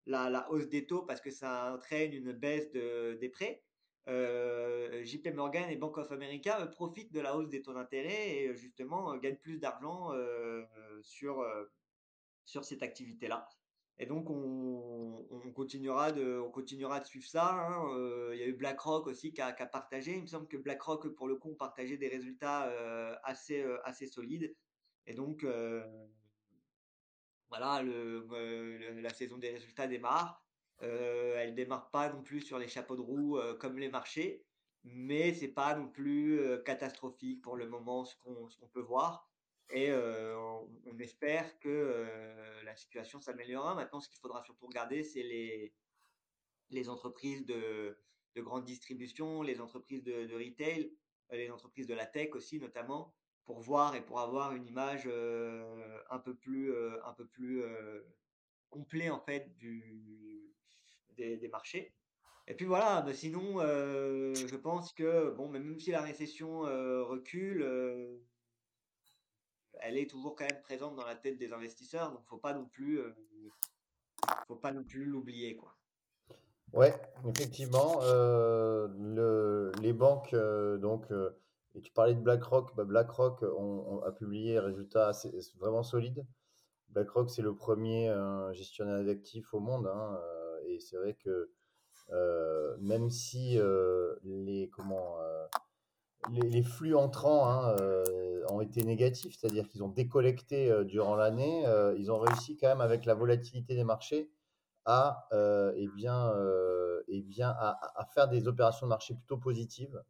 la, 0.05 0.29
la, 0.29 0.49
hausse 0.51 0.69
des 0.69 0.85
taux 0.85 1.03
parce 1.03 1.21
que 1.21 1.31
ça 1.31 1.73
entraîne 1.73 2.13
une 2.13 2.31
baisse 2.31 2.71
de, 2.71 3.17
des 3.19 3.29
prêts, 3.29 3.61
euh, 4.07 5.03
JP 5.03 5.27
Morgan 5.35 5.69
et 5.69 5.75
Bank 5.75 5.97
of 5.97 6.11
America 6.11 6.65
profitent 6.67 7.13
de 7.13 7.19
la 7.19 7.35
hausse 7.35 7.49
des 7.49 7.61
taux 7.61 7.73
d'intérêt 7.73 8.29
et 8.29 8.55
justement 8.55 9.15
gagnent 9.17 9.37
plus 9.37 9.59
d'argent 9.59 10.11
sur, 11.01 11.45
sur 12.45 12.63
cette 12.63 12.83
activité-là. 12.83 13.47
Et 13.99 14.05
donc 14.05 14.29
on, 14.29 15.27
on, 15.29 15.51
continuera 15.51 16.11
de, 16.11 16.39
on 16.39 16.49
continuera 16.49 16.99
de 16.99 17.05
suivre 17.05 17.27
ça. 17.27 17.51
Hein. 17.53 18.31
il 18.33 18.39
y 18.39 18.43
a 18.43 18.47
eu 18.47 18.53
BlackRock 18.53 19.07
aussi 19.07 19.31
qui 19.31 19.41
a, 19.41 19.53
partagé. 19.53 20.15
Il 20.15 20.23
me 20.23 20.27
semble 20.27 20.47
que 20.47 20.57
BlackRock, 20.57 21.07
pour 21.09 21.27
le 21.27 21.35
coup, 21.35 21.53
partagé 21.53 21.97
des 21.97 22.07
résultats 22.07 22.71
assez, 23.23 23.63
assez 23.83 24.07
solides. 24.07 24.55
Et 25.05 25.13
donc, 25.13 25.45
voilà, 27.49 27.83
la 27.83 29.13
saison 29.13 29.37
des 29.37 29.51
résultats 29.51 29.85
démarre. 29.85 30.41
Euh, 30.83 31.35
elle 31.37 31.53
démarre 31.53 31.89
pas 31.91 32.11
non 32.11 32.21
plus 32.23 32.41
sur 32.41 32.57
les 32.57 32.67
chapeaux 32.67 32.95
de 32.95 33.01
roue 33.01 33.37
euh, 33.37 33.55
comme 33.55 33.77
les 33.77 33.89
marchés, 33.89 34.43
mais 34.83 35.33
c'est 35.33 35.49
pas 35.49 35.75
non 35.75 35.87
plus 35.87 36.39
euh, 36.39 36.57
catastrophique 36.57 37.41
pour 37.41 37.55
le 37.55 37.67
moment 37.67 38.03
ce 38.03 38.15
qu'on 38.17 38.67
peut 38.73 38.81
voir. 38.81 39.30
Et 39.71 39.91
on, 39.93 40.67
espère 40.99 41.59
que 41.59 42.05
la 42.63 42.75
situation 42.75 43.19
s'améliorera. 43.19 43.73
Maintenant, 43.73 43.99
ce 43.99 44.09
qu'il 44.09 44.19
faudra 44.19 44.43
surtout 44.43 44.67
regarder, 44.67 45.03
c'est 45.03 45.23
les, 45.23 46.89
entreprises 46.89 47.45
de, 47.45 47.97
de, 48.35 48.41
grande 48.41 48.65
distribution, 48.65 49.41
les 49.41 49.61
entreprises 49.61 50.03
de, 50.03 50.33
retail, 50.35 50.93
les 51.31 51.49
entreprises 51.49 51.87
de 51.87 51.93
la 51.93 52.05
tech 52.05 52.35
aussi 52.35 52.59
notamment, 52.59 53.15
pour 53.45 53.61
voir 53.61 53.95
et 53.95 54.05
pour 54.05 54.19
avoir 54.19 54.53
une 54.53 54.67
image 54.67 55.07
un 55.07 56.19
peu 56.19 56.35
plus, 56.35 56.71
un 57.03 57.13
complet 58.71 59.09
en 59.11 59.19
fait 59.19 59.55
des, 61.17 61.47
marchés. 61.49 61.93
Et 62.47 62.55
puis 62.55 62.65
voilà, 62.65 63.05
sinon, 63.13 63.59
euh, 63.59 64.33
je 64.33 64.55
pense 64.55 64.93
que 64.93 65.31
bon, 65.35 65.47
même 65.49 65.79
si 65.79 65.91
la 65.91 66.01
récession 66.01 66.65
euh, 66.65 67.03
recule, 67.03 67.61
euh, 67.61 68.17
elle 69.79 69.97
est 69.97 70.09
toujours 70.09 70.35
quand 70.35 70.45
même 70.45 70.61
présente 70.61 70.95
dans 70.95 71.05
la 71.05 71.15
tête 71.15 71.37
des 71.37 71.53
investisseurs, 71.53 72.11
donc 72.11 72.25
faut 72.25 72.37
pas 72.37 72.53
non 72.53 72.65
plus, 72.65 72.99
faut 74.47 74.55
pas 74.55 74.71
non 74.71 74.83
plus 74.83 75.05
l'oublier 75.05 75.55
quoi. 75.55 75.75
Ouais, 76.73 76.93
effectivement, 77.27 77.99
le, 78.01 79.71
les 79.81 79.93
banques, 79.93 80.33
donc, 80.79 81.05
et 81.75 81.81
tu 81.81 81.91
parlais 81.91 82.13
de 82.13 82.21
BlackRock, 82.21 82.75
bah, 82.75 82.85
BlackRock 82.85 83.43
a 84.05 84.11
publié 84.11 84.57
un 84.57 84.61
résultat 84.61 85.11
vraiment 85.57 85.83
solide. 85.83 86.25
BlackRock, 86.89 87.29
c'est 87.29 87.41
le 87.41 87.55
premier 87.55 88.13
gestionnaire 88.53 89.03
d'actifs 89.03 89.53
au 89.53 89.59
monde. 89.59 89.87
Hein, 89.87 90.17
et 90.65 90.79
c'est 90.79 90.95
vrai 90.95 91.13
que 91.13 91.51
euh, 92.11 92.75
même 92.79 93.09
si 93.09 93.57
euh, 93.57 94.15
les, 94.23 94.69
comment, 94.69 95.17
euh, 96.29 96.49
les, 96.49 96.63
flux 96.63 96.95
entrants 96.95 97.49
hein, 97.49 97.75
ont 98.49 98.61
été 98.61 98.83
négatifs, 98.83 99.35
c'est-à-dire 99.37 99.67
qu'ils 99.67 99.83
ont 99.83 99.89
décollecté 99.89 100.71
durant 100.85 101.15
l'année, 101.15 101.63
ils 101.97 102.11
ont 102.11 102.19
réussi 102.19 102.57
quand 102.57 102.67
même 102.67 102.81
avec 102.81 103.05
la 103.05 103.13
volatilité 103.13 103.75
des 103.75 103.83
marchés 103.83 104.29
à, 104.85 105.27
eh 105.75 105.87
bien, 105.95 106.33
eh 107.07 107.21
bien, 107.21 107.49
à, 107.49 108.07
faire 108.13 108.27
des 108.27 108.47
opérations 108.47 108.85
de 108.87 108.89
marché 108.89 109.13
plutôt 109.15 109.37
positives. 109.37 110.01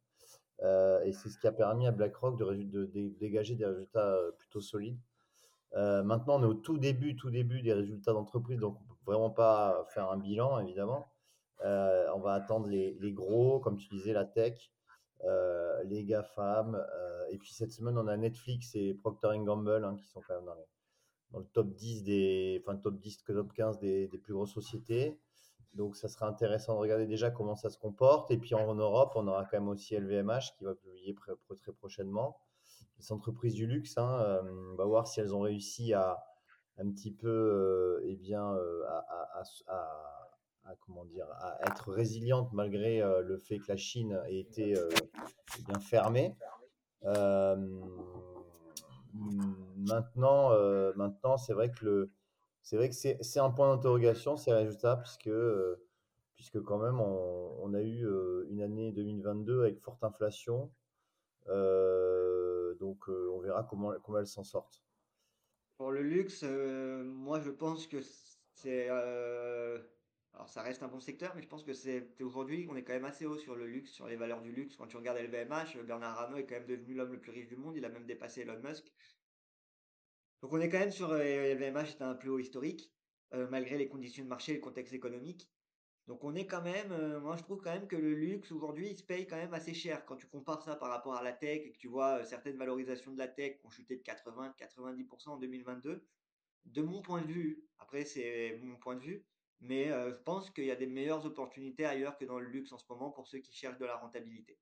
et 0.62 1.12
c'est 1.14 1.30
ce 1.30 1.38
qui 1.40 1.48
a 1.48 1.52
permis 1.52 1.88
à 1.88 1.92
BlackRock 1.92 2.38
de, 2.38 2.86
dégager 3.20 3.56
des 3.56 3.66
résultats 3.66 4.18
plutôt 4.38 4.62
solides. 4.62 5.00
maintenant, 5.74 6.40
on 6.40 6.44
est 6.44 6.48
au 6.48 6.56
tout 6.56 6.78
début, 6.78 7.16
tout 7.16 7.30
début 7.30 7.62
des 7.62 7.74
résultats 7.74 8.14
d'entreprise, 8.14 8.60
donc 8.60 8.78
vraiment 9.06 9.30
pas 9.30 9.86
faire 9.94 10.10
un 10.10 10.18
bilan, 10.18 10.60
évidemment. 10.60 11.12
Euh, 11.64 12.08
on 12.16 12.20
va 12.20 12.34
attendre 12.34 12.68
les, 12.68 13.12
gros, 13.12 13.60
comme 13.60 13.78
tu 13.78 13.88
disais, 13.90 14.14
la 14.14 14.26
tech, 14.26 14.72
euh, 15.26 15.84
les 15.86 16.04
GAFAM. 16.04 16.76
Euh, 16.76 17.26
et 17.30 17.38
puis 17.38 17.54
cette 17.54 17.72
semaine, 17.72 17.98
on 17.98 18.08
a 18.08 18.18
Netflix 18.18 18.76
et 18.76 18.94
Procter 18.94 19.38
Gamble 19.40 19.84
hein, 19.84 19.96
qui 19.96 20.08
sont 20.08 20.22
quand 20.28 20.36
même 20.36 20.46
dans, 20.46 21.40
le 21.40 21.46
top 21.54 21.74
10 21.74 22.04
des, 22.04 22.62
enfin 22.64 22.78
top 22.78 23.00
10, 23.00 23.24
top 23.24 23.54
15 23.54 23.80
des, 23.80 24.08
plus 24.22 24.34
grosses 24.34 24.54
sociétés. 24.54 25.18
Donc 25.74 25.96
ça 25.96 26.10
sera 26.10 26.28
intéressant 26.28 26.74
de 26.76 26.80
regarder 26.80 27.08
déjà 27.08 27.32
comment 27.32 27.56
ça 27.56 27.70
se 27.70 27.78
comporte. 27.78 28.32
Et 28.32 28.38
puis 28.38 28.56
en, 28.56 28.76
Europe, 28.76 29.14
on 29.16 29.28
aura 29.28 29.46
quand 29.46 29.58
même 29.58 29.70
aussi 29.70 29.96
LVMH 29.96 30.58
qui 30.58 30.66
va 30.66 30.76
publier 30.76 31.16
très 31.16 31.72
prochainement. 31.72 32.38
Les 33.00 33.12
entreprises 33.12 33.56
du 33.56 33.66
luxe, 33.66 33.98
hein, 33.98 34.42
on 34.72 34.76
va 34.76 34.86
voir 34.86 35.08
si 35.08 35.20
elles 35.22 35.34
ont 35.34 35.42
réussi 35.42 35.94
à, 35.94 36.22
un 36.82 36.92
petit 36.92 37.12
peu 37.12 37.30
euh, 37.30 38.02
eh 38.06 38.16
bien, 38.16 38.54
euh, 38.56 38.84
à, 39.68 40.21
comment 40.82 41.06
dire, 41.06 41.28
à 41.40 41.58
être 41.68 41.92
résiliente 41.92 42.52
malgré 42.54 43.02
euh, 43.02 43.22
le 43.22 43.38
fait 43.38 43.60
que 43.60 43.68
la 43.68 43.78
Chine 43.78 44.22
ait 44.28 44.40
été 44.40 44.74
eh 44.74 45.64
bien 45.64 45.80
fermée. 45.80 46.36
maintenant, 49.76 50.52
maintenant 50.96 51.38
c'est 51.38 51.54
vrai 51.54 51.72
que 51.72 51.86
le, 51.86 52.12
c'est 52.62 52.78
vrai 52.78 52.90
que 52.90 52.96
c'est 52.96 53.40
un 53.40 53.52
point 53.52 53.76
d'interrogation 53.76 54.38
ces 54.38 54.54
résultats 54.54 54.98
puisque 54.98 55.32
puisque 56.36 56.62
quand 56.62 56.78
même 56.78 57.00
on, 57.00 57.74
a 57.74 57.82
eu 57.82 58.08
une 58.50 58.62
année 58.62 58.92
2022 58.92 59.62
avec 59.62 59.80
forte 59.82 60.04
inflation. 60.04 60.72
donc 61.48 63.08
on 63.08 63.40
verra 63.40 63.64
comment, 63.64 63.94
comment 64.04 64.20
elles 64.20 64.28
s'en 64.28 64.44
sortent. 64.44 64.82
Pour 65.82 65.92
le 65.92 66.04
luxe, 66.04 66.44
euh, 66.44 67.04
moi 67.04 67.40
je 67.40 67.50
pense 67.50 67.88
que 67.88 67.98
c'est. 68.54 68.88
Euh, 70.34 70.38
alors 70.38 70.50
ça 70.50 70.62
reste 70.62 70.84
un 70.84 70.88
bon 70.88 71.00
secteur, 71.00 71.34
mais 71.36 71.42
je 71.42 71.48
pense 71.48 71.64
que 71.64 71.74
c'est 71.74 72.16
aujourd'hui, 72.22 72.68
on 72.70 72.76
est 72.76 72.84
quand 72.84 72.94
même 72.94 73.06
assez 73.06 73.26
haut 73.26 73.38
sur 73.38 73.56
le 73.56 73.68
luxe, 73.68 73.92
sur 73.92 74.08
les 74.08 74.16
valeurs 74.16 74.42
du 74.42 74.52
luxe. 74.52 74.76
Quand 74.76 74.88
tu 74.88 74.98
regardes 74.98 75.20
LVMH, 75.20 75.84
Bernard 75.86 76.20
Arnault 76.20 76.38
est 76.38 76.46
quand 76.46 76.56
même 76.56 76.68
devenu 76.68 76.94
l'homme 76.94 77.14
le 77.14 77.20
plus 77.20 77.32
riche 77.32 77.48
du 77.48 77.56
monde, 77.56 77.76
il 77.78 77.86
a 77.86 77.90
même 77.90 78.06
dépassé 78.06 78.42
Elon 78.42 78.60
Musk. 78.62 78.92
Donc 80.42 80.54
on 80.54 80.60
est 80.60 80.70
quand 80.70 80.80
même 80.80 80.92
sur 80.92 81.14
LVMH, 81.14 81.98
c'est 81.98 82.02
un 82.02 82.16
plus 82.16 82.30
haut 82.30 82.40
historique, 82.40 82.92
euh, 83.34 83.48
malgré 83.50 83.78
les 83.78 83.88
conditions 83.88 84.24
de 84.24 84.30
marché 84.30 84.54
et 84.54 84.56
le 84.56 84.62
contexte 84.62 84.94
économique. 84.94 85.52
Donc 86.08 86.24
on 86.24 86.34
est 86.36 86.48
quand 86.48 86.64
même, 86.64 86.92
euh, 86.92 87.20
moi 87.20 87.38
je 87.38 87.44
trouve 87.44 87.62
quand 87.62 87.72
même 87.72 87.88
que 87.88 87.96
le 87.96 88.16
luxe 88.16 88.52
aujourd'hui 88.52 88.90
il 88.90 88.98
se 88.98 89.04
paye 89.04 89.28
quand 89.28 89.36
même 89.36 89.54
assez 89.54 89.74
cher 89.74 90.04
quand 90.06 90.16
tu 90.16 90.28
compares 90.28 90.64
ça 90.64 90.76
par 90.76 90.90
rapport 90.90 91.16
à 91.16 91.24
la 91.24 91.32
tech 91.32 91.62
et 91.64 91.72
que 91.72 91.78
tu 91.78 91.88
vois 91.88 92.20
euh, 92.20 92.26
certaines 92.26 92.58
valorisations 92.58 93.12
de 93.12 93.20
la 93.20 93.28
tech 93.28 93.60
ont 93.64 93.70
chuté 93.70 93.96
de 93.98 94.02
80-90% 94.02 95.30
en 95.30 95.38
2022. 95.38 96.08
De 96.66 96.82
mon 96.82 97.02
point 97.02 97.22
de 97.22 97.28
vue, 97.28 97.64
après 97.78 98.04
c'est 98.06 98.60
mon 98.64 98.78
point 98.78 98.96
de 98.96 99.02
vue, 99.02 99.26
mais 99.62 99.92
euh, 99.92 100.12
je 100.12 100.18
pense 100.24 100.50
qu'il 100.50 100.66
y 100.66 100.72
a 100.72 100.76
des 100.76 100.88
meilleures 100.88 101.26
opportunités 101.26 101.86
ailleurs 101.86 102.18
que 102.18 102.26
dans 102.26 102.40
le 102.40 102.48
luxe 102.48 102.72
en 102.74 102.78
ce 102.78 102.86
moment 102.90 103.12
pour 103.12 103.28
ceux 103.28 103.40
qui 103.40 103.54
cherchent 103.54 103.78
de 103.78 103.86
la 103.86 103.96
rentabilité. 103.96 104.58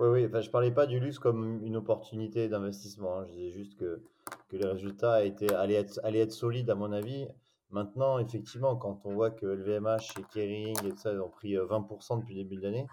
Oui, 0.00 0.08
oui, 0.08 0.26
enfin, 0.26 0.40
je 0.40 0.50
parlais 0.50 0.70
pas 0.70 0.86
du 0.86 1.00
luxe 1.00 1.18
comme 1.18 1.64
une 1.64 1.76
opportunité 1.76 2.48
d'investissement. 2.48 3.18
Hein. 3.18 3.26
Je 3.26 3.32
disais 3.32 3.50
juste 3.50 3.76
que, 3.76 4.02
que 4.48 4.56
les 4.56 4.66
résultats 4.66 5.14
allaient 5.14 5.74
être, 5.74 6.00
allaient 6.04 6.20
être 6.20 6.32
solides 6.32 6.70
à 6.70 6.74
mon 6.74 6.92
avis. 6.92 7.26
Maintenant, 7.70 8.18
effectivement, 8.18 8.76
quand 8.76 9.00
on 9.04 9.12
voit 9.12 9.30
que 9.30 9.46
LVMH 9.46 10.18
et 10.18 10.22
Kering 10.32 10.86
et 10.86 10.96
ça, 10.96 11.12
ont 11.14 11.28
pris 11.28 11.54
20% 11.54 12.12
euh, 12.12 12.20
depuis 12.20 12.34
le 12.34 12.42
début 12.42 12.56
de 12.56 12.62
l'année, 12.62 12.86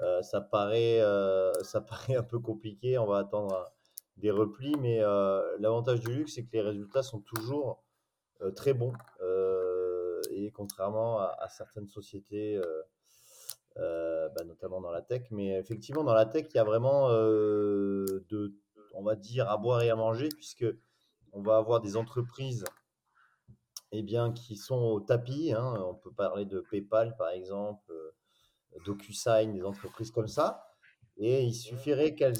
euh, 0.00 0.22
ça, 0.22 0.40
paraît, 0.40 1.00
ça 1.62 1.80
paraît 1.88 2.16
un 2.16 2.22
peu 2.22 2.38
compliqué. 2.38 2.98
On 2.98 3.06
va 3.06 3.18
attendre 3.18 3.70
des 4.16 4.30
replis, 4.30 4.74
mais 4.80 5.00
l'avantage 5.58 6.00
du 6.00 6.14
luxe, 6.14 6.34
c'est 6.34 6.44
que 6.44 6.52
les 6.52 6.62
résultats 6.62 7.02
sont 7.02 7.20
toujours 7.20 7.82
très 8.54 8.74
bons. 8.74 8.92
Contrairement 10.54 11.20
à, 11.20 11.48
certaines 11.48 11.88
sociétés 11.88 12.60
bah, 13.76 14.44
notamment 14.44 14.80
dans 14.80 14.90
la 14.90 15.02
tech. 15.02 15.22
Mais 15.30 15.58
effectivement, 15.58 16.04
dans 16.04 16.14
la 16.14 16.26
tech, 16.26 16.46
il 16.50 16.56
y 16.56 16.58
a 16.58 16.64
vraiment 16.64 17.10
de, 17.10 18.54
on 18.94 19.02
va 19.02 19.16
dire, 19.16 19.48
à 19.48 19.56
boire 19.56 19.82
et 19.82 19.90
à 19.90 19.96
manger, 19.96 20.28
puisque 20.28 20.66
on 21.32 21.42
va 21.42 21.56
avoir 21.56 21.80
des 21.80 21.96
entreprises 21.96 22.64
eh 23.92 24.02
bien, 24.02 24.32
qui 24.32 24.56
sont 24.56 24.76
au 24.76 25.00
tapis. 25.00 25.52
Hein. 25.52 25.84
On 25.86 25.94
peut 25.94 26.12
parler 26.12 26.44
de 26.44 26.60
PayPal, 26.70 27.16
par 27.16 27.30
exemple, 27.30 27.92
DocuSign, 28.84 29.52
des 29.52 29.64
entreprises 29.64 30.10
comme 30.10 30.28
ça. 30.28 30.64
Et 31.16 31.42
il 31.42 31.54
suffirait 31.54 32.14
qu'elles 32.14 32.36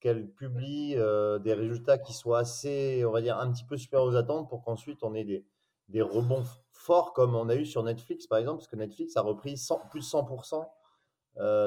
qu'elles 0.00 0.30
publient 0.30 0.94
des 0.94 1.52
résultats 1.52 1.98
qui 1.98 2.14
soient 2.14 2.38
assez, 2.38 3.04
on 3.04 3.10
va 3.10 3.20
dire, 3.20 3.38
un 3.38 3.52
petit 3.52 3.64
peu 3.64 3.76
supérieurs 3.76 4.08
aux 4.08 4.16
attentes 4.16 4.48
pour 4.48 4.62
qu'ensuite 4.62 5.02
on 5.02 5.14
ait 5.14 5.24
des, 5.24 5.44
des 5.88 6.00
rebonds 6.00 6.44
forts 6.90 7.12
comme 7.12 7.36
on 7.36 7.48
a 7.48 7.54
eu 7.54 7.64
sur 7.64 7.84
Netflix, 7.84 8.26
par 8.26 8.40
exemple, 8.40 8.58
parce 8.58 8.66
que 8.66 8.74
Netflix 8.74 9.16
a 9.16 9.22
repris 9.22 9.56
100, 9.56 9.86
plus 9.90 10.00
de 10.00 10.04
100% 10.04 10.68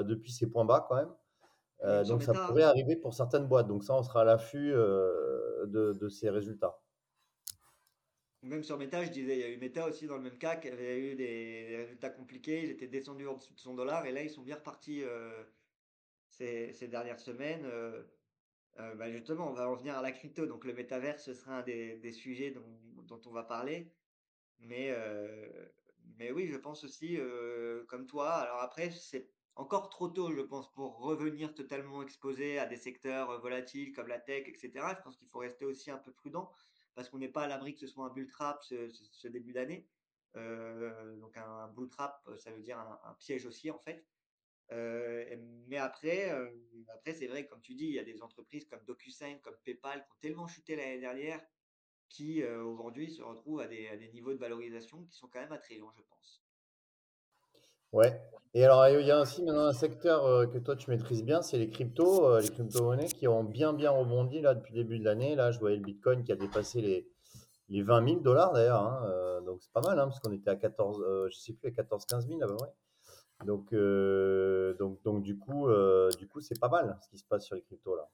depuis 0.03 0.33
ses 0.33 0.47
points 0.49 0.65
bas 0.65 0.85
quand 0.85 0.95
même. 0.95 2.05
donc 2.05 2.23
ça 2.23 2.33
pourrait 2.33 2.63
arriver 2.63 2.97
pour 2.97 3.13
certaines 3.13 3.45
boîtes. 3.45 3.67
Donc 3.67 3.85
ça, 3.85 3.95
on 3.95 4.03
sera 4.03 4.21
à 4.21 4.25
l'affût 4.25 4.71
de, 4.71 5.93
de, 5.93 6.09
ces 6.09 6.29
résultats. 6.29 6.77
Même 8.41 8.63
sur 8.63 8.77
Meta, 8.77 9.05
je 9.05 9.11
disais, 9.11 9.35
il 9.37 9.39
y 9.39 9.43
a 9.43 9.47
eu 9.47 9.57
Meta 9.57 9.87
aussi 9.87 10.07
dans 10.07 10.17
le 10.17 10.23
même 10.23 10.37
cas, 10.37 10.57
qui 10.57 10.67
avait 10.67 10.99
eu 10.99 11.15
des, 11.15 11.77
résultats 11.77 12.09
compliqués. 12.09 12.65
Ils 12.65 12.71
étaient 12.71 12.87
descendus 12.87 13.25
en 13.25 13.37
dessous 13.37 13.53
de 13.53 13.59
son 13.59 13.73
dollar 13.75 14.05
et 14.05 14.11
là, 14.11 14.23
ils 14.23 14.29
sont 14.29 14.41
bien 14.41 14.55
repartis 14.55 15.03
ces, 16.27 16.73
ces, 16.73 16.89
dernières 16.89 17.21
semaines. 17.21 17.65
Euh, 18.79 18.95
bah, 18.95 19.11
justement, 19.11 19.49
on 19.49 19.53
va 19.53 19.69
en 19.69 19.75
venir 19.75 19.97
à 19.97 20.01
la 20.01 20.11
crypto. 20.11 20.45
Donc, 20.45 20.65
le 20.65 20.73
métavers, 20.73 21.19
ce 21.19 21.33
sera 21.33 21.59
un 21.59 21.61
des, 21.61 21.97
des 21.97 22.11
sujets 22.11 22.51
dont, 22.51 23.03
dont, 23.03 23.21
on 23.25 23.31
va 23.31 23.43
parler. 23.43 23.91
Mais, 24.59 24.89
euh, 24.91 25.47
mais 26.17 26.31
oui, 26.31 26.47
je 26.47 26.57
pense 26.57 26.83
aussi, 26.83 27.17
euh, 27.17 27.83
comme 27.85 28.07
toi. 28.07 28.33
Alors 28.33 28.61
après, 28.61 28.91
c'est 28.91 29.29
encore 29.55 29.89
trop 29.89 30.07
tôt, 30.07 30.31
je 30.31 30.41
pense, 30.41 30.71
pour 30.73 30.97
revenir 30.99 31.53
totalement 31.53 32.01
exposé 32.01 32.59
à 32.59 32.65
des 32.65 32.77
secteurs 32.77 33.39
volatiles 33.41 33.93
comme 33.93 34.07
la 34.07 34.19
tech, 34.19 34.47
etc. 34.47 34.71
Je 34.97 35.03
pense 35.03 35.17
qu'il 35.17 35.27
faut 35.27 35.39
rester 35.39 35.65
aussi 35.65 35.91
un 35.91 35.97
peu 35.97 36.11
prudent 36.11 36.51
parce 36.95 37.09
qu'on 37.09 37.19
n'est 37.19 37.29
pas 37.29 37.43
à 37.43 37.47
l'abri 37.47 37.73
que 37.73 37.79
ce 37.79 37.87
soit 37.87 38.05
un 38.05 38.09
bull 38.09 38.27
trap 38.27 38.63
ce, 38.63 39.27
début 39.27 39.53
d'année. 39.53 39.87
donc, 40.35 41.37
un, 41.37 41.67
bull 41.69 41.89
trap, 41.89 42.27
ça 42.37 42.51
veut 42.51 42.61
dire 42.61 42.79
un, 42.79 42.99
un 43.05 43.13
piège 43.15 43.45
aussi, 43.45 43.71
en 43.71 43.79
fait. 43.79 44.05
Euh, 44.71 45.35
mais 45.67 45.77
après, 45.77 46.31
euh, 46.31 46.49
après 46.93 47.13
c'est 47.13 47.27
vrai, 47.27 47.45
comme 47.45 47.61
tu 47.61 47.75
dis, 47.75 47.85
il 47.85 47.93
y 47.93 47.99
a 47.99 48.03
des 48.03 48.21
entreprises 48.21 48.65
comme 48.65 48.83
DocuSign, 48.85 49.39
comme 49.41 49.55
PayPal 49.63 50.03
qui 50.03 50.11
ont 50.11 50.19
tellement 50.21 50.47
chuté 50.47 50.75
l'année 50.75 50.99
dernière 50.99 51.41
qui 52.13 52.41
euh, 52.43 52.63
aujourd'hui 52.63 53.11
se 53.11 53.21
retrouvent 53.21 53.59
à 53.59 53.67
des, 53.67 54.09
niveaux 54.13 54.33
de 54.33 54.37
valorisation 54.37 55.03
qui 55.03 55.17
sont 55.17 55.27
quand 55.27 55.39
même 55.39 55.51
attrayants, 55.51 55.91
je 55.97 56.03
pense. 56.09 56.41
Ouais. 57.91 58.21
Et 58.53 58.63
alors, 58.63 58.87
il 58.87 59.05
y 59.05 59.11
a 59.11 59.21
aussi 59.21 59.43
maintenant 59.43 59.65
un 59.65 59.73
secteur 59.73 60.49
que 60.49 60.57
toi 60.59 60.75
tu 60.75 60.89
maîtrises 60.89 61.23
bien, 61.23 61.41
c'est 61.41 61.57
les 61.57 61.69
cryptos, 61.69 62.39
les 62.39 62.49
crypto-monnaies 62.49 63.07
qui 63.07 63.27
ont 63.27 63.43
bien 63.43 63.73
bien 63.73 63.91
rebondi 63.91 64.41
là 64.41 64.53
depuis 64.53 64.75
le 64.75 64.83
début 64.83 64.99
de 64.99 65.03
l'année. 65.03 65.35
Là, 65.35 65.51
je 65.51 65.59
voyais 65.59 65.77
le 65.77 65.83
Bitcoin 65.83 66.23
qui 66.23 66.31
a 66.31 66.35
dépassé 66.35 66.81
les, 66.81 67.07
les 67.69 67.81
20 67.81 68.07
000 68.07 68.19
dollars 68.21 68.53
d'ailleurs. 68.53 68.81
Hein, 68.81 69.41
donc 69.45 69.61
c'est 69.61 69.71
pas 69.71 69.81
mal, 69.81 69.99
hein, 69.99 70.05
parce 70.05 70.19
qu'on 70.19 70.31
était 70.31 70.51
à 70.51 70.55
14, 70.55 71.03
je 71.31 71.35
sais 71.35 71.53
plus, 71.53 71.67
à 71.67 71.71
14, 71.71 72.05
15 72.05 72.27
000 72.27 72.41
à 72.43 72.47
peu 72.47 72.55
près. 72.57 72.73
Donc, 73.45 73.73
euh, 73.73 74.73
donc, 74.75 75.01
donc 75.03 75.21
du 75.21 75.37
coup, 75.37 75.67
euh, 75.67 76.09
du 76.17 76.27
coup, 76.27 76.41
c'est 76.41 76.59
pas 76.59 76.69
mal 76.69 76.97
ce 77.01 77.09
qui 77.09 77.17
se 77.17 77.25
passe 77.25 77.45
sur 77.45 77.55
les 77.55 77.61
cryptos 77.61 77.95
là. 77.95 78.09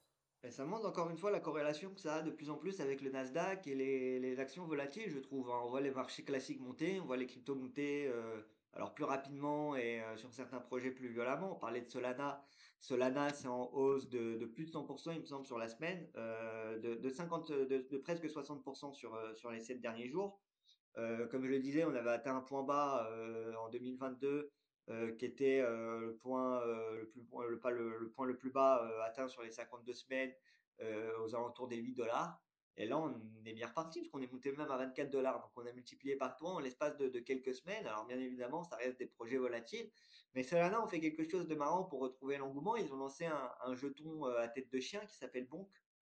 Ça 0.48 0.64
montre 0.64 0.86
encore 0.86 1.10
une 1.10 1.18
fois 1.18 1.30
la 1.30 1.38
corrélation 1.38 1.92
que 1.92 2.00
ça 2.00 2.16
a 2.16 2.22
de 2.22 2.30
plus 2.30 2.48
en 2.48 2.56
plus 2.56 2.80
avec 2.80 3.02
le 3.02 3.10
Nasdaq 3.10 3.66
et 3.66 3.74
les, 3.74 4.40
actions 4.40 4.64
volatiles, 4.64 5.10
je 5.10 5.18
trouve. 5.18 5.50
Hein. 5.50 5.60
On 5.64 5.68
voit 5.68 5.82
les 5.82 5.90
marchés 5.90 6.24
classiques 6.24 6.60
monter, 6.60 6.98
on 6.98 7.04
voit 7.04 7.18
les 7.18 7.26
cryptos 7.26 7.54
monter, 7.54 8.08
euh, 8.08 8.40
alors 8.72 8.94
plus 8.94 9.04
rapidement 9.04 9.76
et 9.76 10.00
sur 10.16 10.32
certains 10.32 10.60
projets 10.60 10.90
plus 10.90 11.08
violemment. 11.08 11.52
On 11.52 11.58
parlait 11.58 11.82
de 11.82 11.90
Solana. 11.90 12.42
Solana, 12.80 13.30
c'est 13.34 13.48
en 13.48 13.70
hausse 13.74 14.08
de, 14.08 14.46
plus 14.46 14.64
de 14.64 14.70
100%, 14.70 15.12
il 15.12 15.20
me 15.20 15.26
semble, 15.26 15.44
sur 15.44 15.58
la 15.58 15.68
semaine, 15.68 16.08
50, 17.10 17.52
de, 17.52 17.98
presque 17.98 18.24
60% 18.24 18.94
sur, 18.94 19.18
sur 19.36 19.50
les 19.50 19.60
7 19.60 19.82
derniers 19.82 20.08
jours. 20.08 20.40
comme 20.94 21.44
je 21.44 21.50
le 21.50 21.58
disais, 21.58 21.84
on 21.84 21.94
avait 21.94 22.10
atteint 22.10 22.34
un 22.34 22.40
point 22.40 22.62
bas 22.62 23.06
en 23.58 23.68
2022 23.68 24.50
euh, 24.90 25.12
qui 25.12 25.24
était 25.24 25.60
euh, 25.60 26.00
le 26.00 26.16
point 26.16 26.60
euh, 26.62 26.96
le 26.96 27.06
plus 27.06 27.22
le, 27.48 27.60
pas 27.60 27.70
le, 27.70 28.10
point 28.10 28.26
le 28.26 28.36
plus 28.36 28.50
bas 28.50 28.90
atteint 29.04 29.28
sur 29.28 29.42
les 29.42 29.52
52 29.52 29.92
semaines 29.94 30.32
aux 31.22 31.34
alentours 31.34 31.68
des 31.68 31.76
8 31.76 31.92
dollars. 31.92 32.42
Et 32.78 32.86
là, 32.86 32.98
on 32.98 33.14
est 33.44 33.52
bien 33.52 33.66
reparti, 33.66 34.00
parce 34.00 34.10
qu'on 34.10 34.22
est 34.22 34.32
monté 34.32 34.50
même 34.52 34.70
à 34.70 34.78
24 34.78 35.10
dollars. 35.10 35.38
Donc, 35.42 35.50
on 35.56 35.66
a 35.66 35.72
multiplié 35.72 36.16
par 36.16 36.34
trois 36.34 36.52
en 36.52 36.58
l'espace 36.58 36.96
de, 36.96 37.20
quelques 37.20 37.54
semaines. 37.54 37.86
Alors, 37.86 38.06
bien 38.06 38.18
évidemment, 38.18 38.64
ça 38.64 38.76
reste 38.76 38.98
des 38.98 39.06
projets 39.06 39.36
volatiles. 39.36 39.90
Mais 40.34 40.42
Solana, 40.42 40.82
on 40.82 40.86
fait 40.86 40.98
quelque 40.98 41.28
chose 41.28 41.46
de 41.46 41.54
marrant 41.54 41.84
pour 41.84 42.00
retrouver 42.00 42.38
l'engouement. 42.38 42.76
Ils 42.76 42.90
ont 42.94 42.96
lancé 42.96 43.26
un, 43.26 43.74
jeton 43.74 44.24
à 44.24 44.48
tête 44.48 44.72
de 44.72 44.80
chien 44.80 45.00
qui 45.04 45.16
s'appelle 45.16 45.46
Bonk 45.46 45.68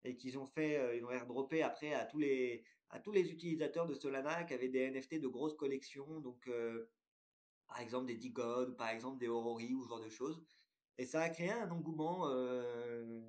et 0.04 0.16
qu'ils 0.16 0.40
ont 0.40 0.48
fait, 0.48 0.98
ils 0.98 1.06
ont 1.06 1.12
airdroppé 1.12 1.62
après 1.62 1.94
à 1.94 2.06
tous 2.06 2.18
les, 2.18 2.64
à 2.90 3.00
tous 3.00 3.12
les 3.12 3.32
utilisateurs 3.32 3.86
de 3.86 3.94
Solana 3.94 4.46
qui 4.46 4.56
avaient 4.56 4.70
des 4.70 4.90
NFT 4.90 5.22
de 5.22 5.28
grosses 5.28 5.56
collections. 5.56 6.20
Donc, 6.22 6.50
par 7.68 7.80
exemple 7.80 8.08
des 8.08 8.16
Digod, 8.16 8.76
par 8.78 8.90
exemple 8.90 9.18
des 9.20 9.28
Aurori 9.28 9.74
ou 9.74 9.84
ce 9.84 9.90
genre 9.90 10.02
de 10.02 10.10
choses. 10.10 10.42
Et 10.98 11.06
ça 11.06 11.22
a 11.22 11.30
créé 11.30 11.52
un 11.52 11.70
engouement, 11.72 12.30
euh, 12.30 13.22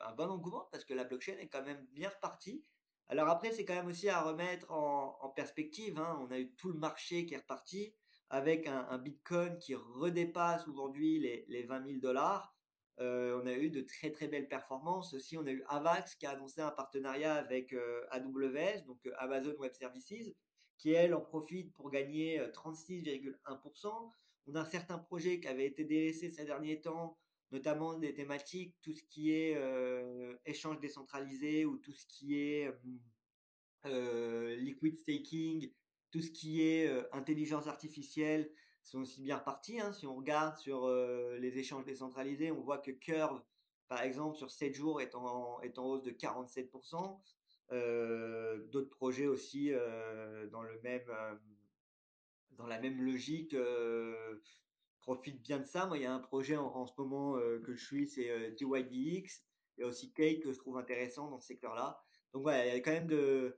un, 0.00 0.12
bon 0.12 0.30
engouement 0.30 0.68
parce 0.72 0.84
que 0.84 0.94
la 0.94 1.04
blockchain 1.04 1.38
est 1.38 1.48
quand 1.48 1.64
même 1.64 1.86
bien 1.92 2.08
repartie. 2.08 2.64
Alors 3.08 3.28
après, 3.28 3.52
c'est 3.52 3.64
quand 3.64 3.74
même 3.74 3.86
aussi 3.86 4.08
à 4.08 4.22
remettre 4.22 4.70
en, 4.70 5.28
perspective. 5.36 5.98
Hein. 5.98 6.18
On 6.22 6.30
a 6.30 6.38
eu 6.38 6.52
tout 6.54 6.68
le 6.68 6.78
marché 6.78 7.26
qui 7.26 7.34
est 7.34 7.38
reparti 7.38 7.94
avec 8.30 8.66
un, 8.66 8.98
Bitcoin 8.98 9.58
qui 9.58 9.74
redépasse 9.74 10.66
aujourd'hui 10.66 11.20
les, 11.20 11.44
les 11.48 11.62
20 11.62 11.86
000 11.86 12.00
dollars. 12.00 12.54
Euh, 13.00 13.40
on 13.42 13.46
a 13.46 13.52
eu 13.52 13.70
de 13.70 13.80
très 13.80 14.10
très 14.10 14.28
belles 14.28 14.48
performances 14.48 15.14
aussi. 15.14 15.36
On 15.36 15.46
a 15.46 15.50
eu 15.50 15.64
Avax 15.68 16.14
qui 16.14 16.26
a 16.26 16.30
annoncé 16.30 16.60
un 16.60 16.70
partenariat 16.70 17.34
avec 17.34 17.72
euh, 17.72 18.04
AWS, 18.10 18.84
donc 18.86 18.98
Amazon 19.18 19.54
Web 19.58 19.72
Services, 19.74 20.30
qui, 20.82 20.90
elle, 20.90 21.14
en 21.14 21.20
profite 21.20 21.72
pour 21.74 21.90
gagner 21.92 22.40
36,1%. 22.52 23.86
Euh, 23.86 23.90
On 24.48 24.54
a 24.56 24.64
certains 24.64 24.98
projets 24.98 25.38
qui 25.38 25.46
avaient 25.46 25.66
été 25.66 25.84
délaissés 25.84 26.28
ces 26.28 26.44
derniers 26.44 26.80
temps, 26.80 27.16
notamment 27.52 27.94
des 27.94 28.12
thématiques, 28.12 28.74
tout 28.82 28.92
ce 28.92 29.04
qui 29.04 29.30
est 29.30 29.54
euh, 29.54 30.36
échange 30.44 30.80
décentralisé 30.80 31.64
ou 31.64 31.76
tout 31.76 31.92
ce 31.92 32.04
qui 32.06 32.36
est 32.36 32.68
euh, 33.86 34.56
liquid 34.56 34.98
staking, 34.98 35.72
tout 36.10 36.20
ce 36.20 36.32
qui 36.32 36.62
est 36.62 36.90
intelligence 37.12 37.68
artificielle 37.68 38.52
sont 38.82 39.02
aussi 39.02 39.22
bien 39.22 39.36
repartis. 39.36 39.78
Hein. 39.78 39.92
Si 39.92 40.04
on 40.04 40.16
regarde 40.16 40.56
sur 40.56 40.88
les 40.90 41.58
échanges 41.58 41.84
décentralisés, 41.84 42.50
on 42.50 42.60
voit 42.60 42.78
que 42.78 42.90
Curve, 42.90 43.40
par 43.86 44.02
exemple, 44.02 44.36
sur 44.36 44.50
7 44.50 44.74
jours 44.74 45.00
est 45.00 45.14
en, 45.14 45.60
est 45.60 45.78
en 45.78 45.84
hausse 45.84 46.02
de 46.02 46.10
47%. 46.10 47.20
Euh, 47.70 48.58
d'autres 48.70 48.90
projets 48.90 49.26
aussi 49.26 49.72
euh, 49.72 50.46
dans 50.48 50.62
le 50.62 50.78
même 50.82 51.08
euh, 51.08 51.34
dans 52.50 52.66
la 52.66 52.78
même 52.78 53.00
logique 53.00 53.56
profitent 55.00 55.42
bien 55.42 55.58
de 55.58 55.64
ça. 55.64 55.86
Moi, 55.86 55.96
il 55.98 56.02
y 56.02 56.06
a 56.06 56.12
un 56.12 56.20
projet 56.20 56.56
en, 56.56 56.86
ce 56.86 56.92
moment 56.98 57.34
que 57.64 57.74
je 57.74 57.84
suis, 57.84 58.06
c'est 58.06 58.52
DYDX. 58.52 59.42
Il 59.76 59.80
y 59.80 59.82
a 59.84 59.86
aussi 59.86 60.12
Cake 60.12 60.42
que 60.42 60.52
je 60.52 60.58
trouve 60.58 60.76
intéressant 60.76 61.30
dans 61.30 61.40
ce 61.40 61.46
secteur-là. 61.46 61.98
Donc 62.34 62.42
voilà, 62.42 62.66
il 62.66 62.74
y 62.74 62.76
a 62.76 62.80
quand 62.80 62.92
même 62.92 63.06
de, 63.06 63.56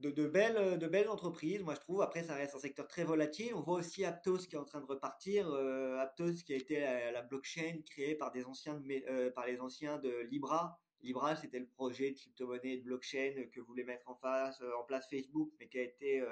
de, 0.00 0.26
belles, 0.26 0.78
de 0.78 0.86
belles 0.86 1.08
entreprises, 1.08 1.62
moi 1.62 1.74
je 1.74 1.80
trouve. 1.80 2.02
Après, 2.02 2.22
ça 2.22 2.34
reste 2.34 2.54
un 2.54 2.60
secteur 2.60 2.86
très 2.86 3.02
volatile. 3.02 3.54
On 3.54 3.62
voit 3.62 3.78
aussi 3.78 4.04
Aptos 4.04 4.46
qui 4.46 4.56
est 4.56 4.58
en 4.58 4.64
train 4.66 4.82
de 4.82 4.86
repartir. 4.86 5.50
Aptos 5.98 6.34
qui 6.44 6.52
a 6.52 6.56
été 6.56 6.80
la, 6.80 7.22
blockchain 7.22 7.80
créée 7.90 8.14
par, 8.14 8.30
des 8.30 8.44
anciens 8.44 8.80
par 9.34 9.46
les 9.46 9.58
anciens 9.58 9.98
de 9.98 10.18
Libra, 10.30 10.78
Libra, 11.02 11.36
c'était 11.36 11.58
le 11.58 11.66
projet 11.66 12.10
de 12.10 12.16
crypto-monnaie 12.16 12.74
et 12.74 12.76
de 12.78 12.84
blockchain 12.84 13.48
que 13.52 13.60
voulait 13.60 13.84
mettre 13.84 14.08
en, 14.08 14.16
face, 14.16 14.60
euh, 14.62 14.72
en 14.80 14.84
place 14.84 15.08
Facebook, 15.08 15.52
mais 15.58 15.68
qui 15.68 15.78
a 15.78 15.82
été 15.82 16.20
euh, 16.20 16.28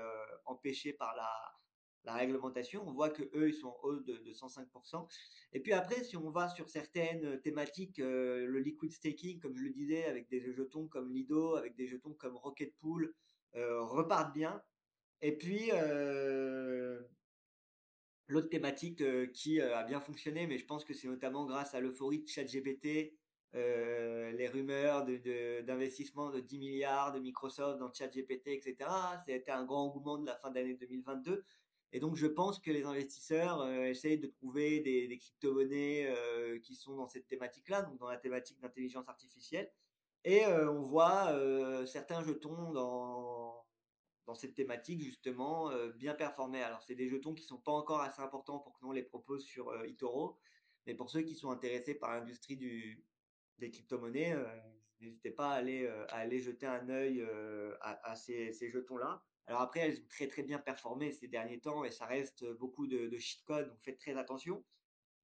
empêché 0.47 0.93
par 0.93 1.15
la, 1.15 2.15
réglementation. 2.15 2.87
On 2.87 2.93
voit 2.93 3.09
que 3.09 3.23
eux, 3.35 3.49
ils 3.49 3.55
sont 3.55 3.69
en 3.69 3.79
hausse 3.83 4.05
de, 4.05 4.33
105%. 4.33 5.09
Et 5.53 5.61
puis 5.61 5.73
après, 5.73 6.05
si 6.05 6.19
on 6.19 6.31
va 6.31 6.49
sur 6.51 6.69
certaines 6.69 7.41
thématiques, 7.41 7.99
euh, 7.99 8.45
le 8.47 8.61
liquid 8.61 8.93
staking, 8.93 9.41
comme 9.41 9.57
je 9.57 9.63
le 9.63 9.71
disais, 9.71 10.05
avec 10.05 10.29
des 10.29 10.53
jetons 10.53 10.87
comme 10.87 11.11
Lido, 11.11 11.55
avec 11.55 11.77
des 11.77 11.87
jetons 11.87 12.13
comme 12.15 12.37
Rocket 12.37 12.75
Pool, 12.79 13.15
repartent 13.55 14.35
bien. 14.35 14.61
Et 15.23 15.39
puis, 15.39 15.71
l'autre 18.27 18.49
thématique 18.49 19.03
qui 19.33 19.61
a 19.61 19.85
bien 19.85 20.01
fonctionné, 20.01 20.47
mais 20.47 20.59
je 20.59 20.67
pense 20.67 20.85
que 20.85 20.93
c'est 20.93 21.09
notamment 21.09 21.47
grâce 21.47 21.75
à 21.75 21.81
l'euphorie 21.81 22.23
de 22.23 22.29
ChatGPT 22.29 23.15
euh, 23.57 24.33
les 24.33 24.49
rumeurs 24.49 25.05
d'investissement 25.05 26.31
de, 26.31 26.41
de, 26.41 26.41
10 26.41 26.59
milliards 26.59 27.13
de 27.13 27.21
Microsoft 27.21 27.79
dans 27.79 27.93
ChatGPT, 27.93 28.49
etc. 28.49 28.91
C'était 29.27 29.53
un 29.53 29.65
grand 29.65 29.85
engouement 29.85 30.19
de 30.19 30.27
la 30.27 30.37
fin 30.37 30.51
d'année 30.51 30.75
2022. 30.75 31.45
Et 31.93 32.01
donc, 32.01 32.17
je 32.17 32.27
pense 32.27 32.59
que 32.59 32.73
les 32.73 32.85
investisseurs 32.85 33.61
euh, 33.61 33.85
essayent 33.85 34.19
de 34.19 34.27
trouver 34.27 34.81
des, 34.81 35.07
des 35.07 35.19
crypto-monnaies 35.19 36.07
euh, 36.09 36.59
qui 36.59 36.75
sont 36.75 36.97
dans 36.97 37.07
cette 37.07 37.29
thématique-là, 37.29 37.83
donc 37.83 37.99
dans 37.99 38.09
la 38.09 38.17
thématique 38.17 38.61
d'intelligence 38.61 39.09
artificielle. 39.09 39.71
Et 40.25 40.47
on 40.47 40.81
voit 40.81 41.39
certains 41.85 42.25
jetons 42.25 42.73
dans, 42.73 43.63
dans 44.25 44.35
cette 44.35 44.55
thématique, 44.55 45.03
justement, 45.03 45.71
bien 45.97 46.15
performer. 46.15 46.63
Alors, 46.63 46.83
c'est 46.83 46.95
des 46.95 47.11
jetons 47.11 47.35
qui 47.35 47.45
sont 47.45 47.59
pas 47.59 47.73
encore 47.73 48.01
assez 48.01 48.23
importants 48.23 48.59
pour 48.59 48.73
que 48.73 48.87
l'on 48.87 48.93
les 48.93 49.03
propose 49.03 49.45
sur 49.45 49.85
eToro, 49.85 50.39
mais 50.87 50.95
pour 50.95 51.11
ceux 51.11 51.21
qui 51.21 51.35
sont 51.35 51.51
intéressés 51.51 51.95
par 51.95 52.13
l'industrie 52.13 52.57
des 53.59 53.71
crypto-monnaies, 53.71 54.37
n'hésitez 55.01 55.31
pas 55.31 55.51
à 55.51 55.55
aller, 55.55 55.87
à 56.09 56.17
aller 56.17 56.41
jeter 56.41 56.67
un 56.67 56.89
œil 56.89 57.27
à, 57.81 58.15
ces, 58.17 58.53
jetons-là. 58.53 59.23
Alors 59.47 59.61
après, 59.61 59.81
elles 59.81 59.99
ont 59.99 60.09
très 60.09 60.27
très 60.27 60.43
bien 60.43 60.59
performé 60.59 61.13
ces 61.13 61.29
derniers 61.29 61.61
temps 61.61 61.85
et 61.85 61.91
ça 61.91 62.07
reste 62.07 62.45
beaucoup 62.55 62.87
de, 62.87 63.09
de 63.09 63.65
donc 63.65 63.79
faites 63.83 63.99
très 63.99 64.17
attention. 64.17 64.65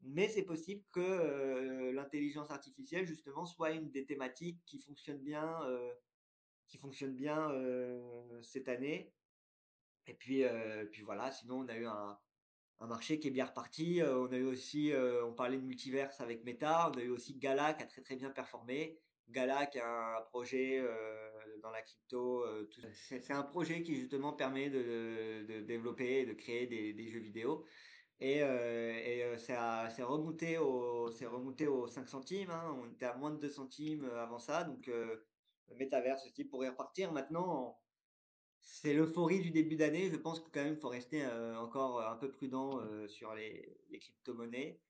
Mais 0.03 0.29
c'est 0.29 0.45
possible 0.45 0.83
que 0.93 1.91
l'intelligence 1.91 2.51
artificielle, 2.51 3.07
justement, 3.07 3.45
soit 3.45 3.73
une 3.73 3.91
des 3.91 4.07
thématiques 4.07 4.61
qui 4.67 4.79
fonctionne 4.79 5.19
bien, 5.19 5.59
qui 6.69 6.79
fonctionne 6.79 7.15
bien 7.15 7.51
cette 8.43 8.69
année. 8.69 9.13
Et 10.07 10.15
puis, 10.15 10.45
puis 10.91 11.03
voilà, 11.03 11.31
sinon, 11.31 11.61
on 11.61 11.69
a 11.69 11.77
eu 11.77 11.87
un, 11.87 12.19
un 12.81 12.87
marché 12.87 13.19
qui 13.21 13.29
est 13.29 13.31
bien 13.31 13.47
reparti. 13.47 14.01
on 14.03 14.33
a 14.33 14.37
eu 14.37 14.47
aussi, 14.47 14.93
on 15.25 15.33
parlait 15.33 15.59
de 15.59 15.63
multiverse 15.63 16.21
avec 16.21 16.45
Meta, 16.45 16.91
on 16.95 16.99
a 16.99 17.03
eu 17.03 17.11
aussi 17.11 17.35
Gala 17.35 17.75
qui 17.75 17.83
a 17.83 17.87
très 17.87 18.03
très 18.03 18.17
bien 18.17 18.31
performé. 18.31 18.99
Gala 19.29 19.67
qui 19.67 19.79
a 19.79 20.19
un 20.19 20.23
projet 20.23 20.83
dans 21.63 21.71
la 21.71 21.83
crypto. 21.83 22.45
c'est 22.93 23.33
un 23.33 23.43
projet 23.43 23.83
qui 23.83 23.95
justement 23.97 24.33
permet 24.33 24.71
de, 24.71 25.61
développer 25.61 26.21
et 26.21 26.27
de 26.27 26.33
créer 26.33 26.67
des, 26.67 27.09
jeux 27.09 27.21
vidéo. 27.21 27.65
Et, 28.21 28.43
euh, 28.43 29.37
c'est 29.39 30.03
remonté 30.03 30.59
au, 30.59 31.07
remonté 31.07 31.67
aux 31.67 31.87
5 31.87 32.09
centimes. 32.09 32.51
Hein. 32.51 32.77
On 32.83 32.91
était 32.91 33.07
à 33.07 33.17
moins 33.17 33.31
de 33.31 33.39
2 33.39 33.49
centimes 33.49 34.05
avant 34.17 34.39
ça. 34.39 34.65
Donc, 34.65 34.87
le 34.87 35.77
métaverse 35.77 36.25
aussi 36.27 36.45
pourrait 36.45 36.69
repartir. 36.69 37.13
Maintenant, 37.13 37.79
c'est 38.61 38.95
l'euphorie 38.95 39.41
du 39.41 39.51
début 39.51 39.77
d'année. 39.77 40.11
Je 40.11 40.17
pense 40.17 40.41
que 40.41 40.49
quand 40.51 40.63
même, 40.63 40.75
il 40.75 40.81
faut 40.81 40.89
rester 40.89 41.27
encore 41.59 42.01
un 42.01 42.17
peu 42.17 42.31
prudent 42.31 42.81
sur 43.09 43.35
les, 43.35 43.77
crypto-monnaies. 43.93 44.81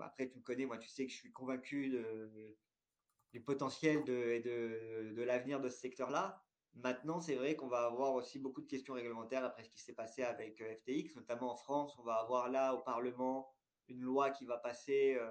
après, 0.00 0.28
tu 0.28 0.38
me 0.38 0.42
connais, 0.42 0.66
moi, 0.66 0.78
tu 0.78 0.88
sais 0.88 1.06
que 1.06 1.12
je 1.12 1.16
suis 1.16 1.32
convaincu 1.32 1.96
du 3.32 3.40
potentiel 3.40 3.98
et 4.08 4.40
de, 4.40 5.22
l'avenir 5.22 5.60
de 5.60 5.68
ce 5.68 5.78
secteur-là. 5.78 6.42
Maintenant, 6.74 7.20
c'est 7.20 7.34
vrai 7.34 7.56
qu'on 7.56 7.66
va 7.66 7.86
avoir 7.86 8.14
aussi 8.14 8.38
beaucoup 8.38 8.60
de 8.60 8.66
questions 8.66 8.94
réglementaires 8.94 9.44
après 9.44 9.64
ce 9.64 9.70
qui 9.70 9.80
s'est 9.80 9.94
passé 9.94 10.22
avec 10.22 10.60
euh, 10.60 10.74
FTX, 10.76 11.16
notamment 11.16 11.52
en 11.52 11.56
France. 11.56 11.96
On 11.98 12.04
va 12.04 12.14
avoir 12.14 12.48
là 12.50 12.74
au 12.74 12.78
Parlement 12.78 13.50
une 13.88 14.00
loi 14.00 14.30
qui 14.30 14.44
va 14.44 14.58
passer 14.58 15.16
euh, 15.18 15.28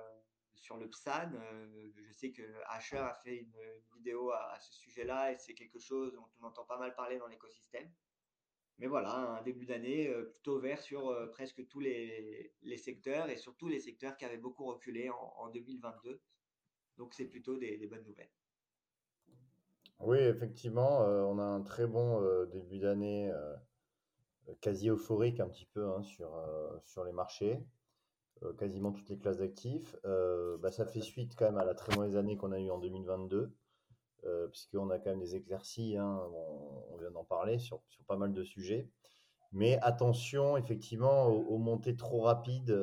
sur 0.59 0.77
le 0.77 0.89
PSAN. 0.89 1.31
Euh, 1.33 1.89
je 1.95 2.11
sais 2.11 2.31
que 2.31 2.43
Asher 2.67 2.97
a 2.97 3.13
fait 3.13 3.37
une, 3.37 3.55
vidéo 3.95 4.31
à, 4.31 4.57
ce 4.59 4.73
sujet-là 4.73 5.31
et 5.31 5.37
c'est 5.37 5.53
quelque 5.53 5.79
chose 5.79 6.13
dont 6.13 6.27
on 6.41 6.45
entend 6.45 6.65
pas 6.65 6.77
mal 6.77 6.93
parler 6.95 7.17
dans 7.17 7.27
l'écosystème. 7.27 7.89
Mais 8.79 8.87
voilà, 8.87 9.15
un 9.15 9.41
début 9.41 9.65
d'année 9.65 10.13
plutôt 10.31 10.59
vert 10.59 10.81
sur 10.81 11.31
presque 11.31 11.67
tous 11.67 11.79
les, 11.79 12.53
secteurs 12.77 13.27
et 13.29 13.35
surtout 13.35 13.67
les 13.67 13.79
secteurs 13.79 14.15
qui 14.17 14.25
avaient 14.25 14.37
beaucoup 14.37 14.65
reculé 14.65 15.09
en, 15.09 15.49
2022. 15.49 16.21
Donc 16.97 17.15
c'est 17.15 17.25
plutôt 17.25 17.57
des 17.57 17.87
bonnes 17.87 18.05
nouvelles. 18.05 18.29
Oui, 19.99 20.19
effectivement, 20.19 21.01
euh, 21.01 21.23
on 21.23 21.39
a 21.39 21.43
un 21.43 21.61
très 21.61 21.87
bon 21.87 22.21
euh, 22.21 22.45
début 22.45 22.77
d'année, 22.79 23.31
euh, 23.31 23.55
quasi 24.61 24.89
euphorique 24.89 25.39
un 25.39 25.49
petit 25.49 25.65
peu 25.65 25.89
hein, 25.89 26.03
sur, 26.03 26.29
sur 26.83 27.03
les 27.03 27.11
marchés, 27.11 27.59
quasiment 28.57 28.91
toutes 28.91 29.09
les 29.09 29.17
classes 29.17 29.37
d'actifs. 29.37 29.95
Bah, 30.03 30.71
ça 30.71 30.85
fait 30.85 31.01
suite 31.01 31.35
quand 31.35 31.45
même 31.45 31.57
à 31.57 31.65
la 31.65 31.75
très 31.75 31.95
mauvaise 31.95 32.17
année 32.17 32.37
qu'on 32.37 32.51
a 32.51 32.59
eue 32.59 32.71
en 32.71 32.79
2022, 32.79 33.51
puisqu'on 34.51 34.89
a 34.89 34.99
quand 34.99 35.11
même 35.11 35.19
des 35.19 35.35
éclaircies, 35.35 35.97
hein, 35.97 36.21
on, 36.91 36.97
vient 36.97 37.11
d'en 37.11 37.23
parler 37.23 37.59
sur, 37.59 37.81
sur 37.89 38.03
pas 38.05 38.17
mal 38.17 38.33
de 38.33 38.43
sujets. 38.43 38.89
Mais 39.51 39.79
attention, 39.81 40.57
effectivement, 40.57 41.27
aux, 41.27 41.57
montées 41.57 41.95
trop 41.95 42.21
rapides. 42.21 42.77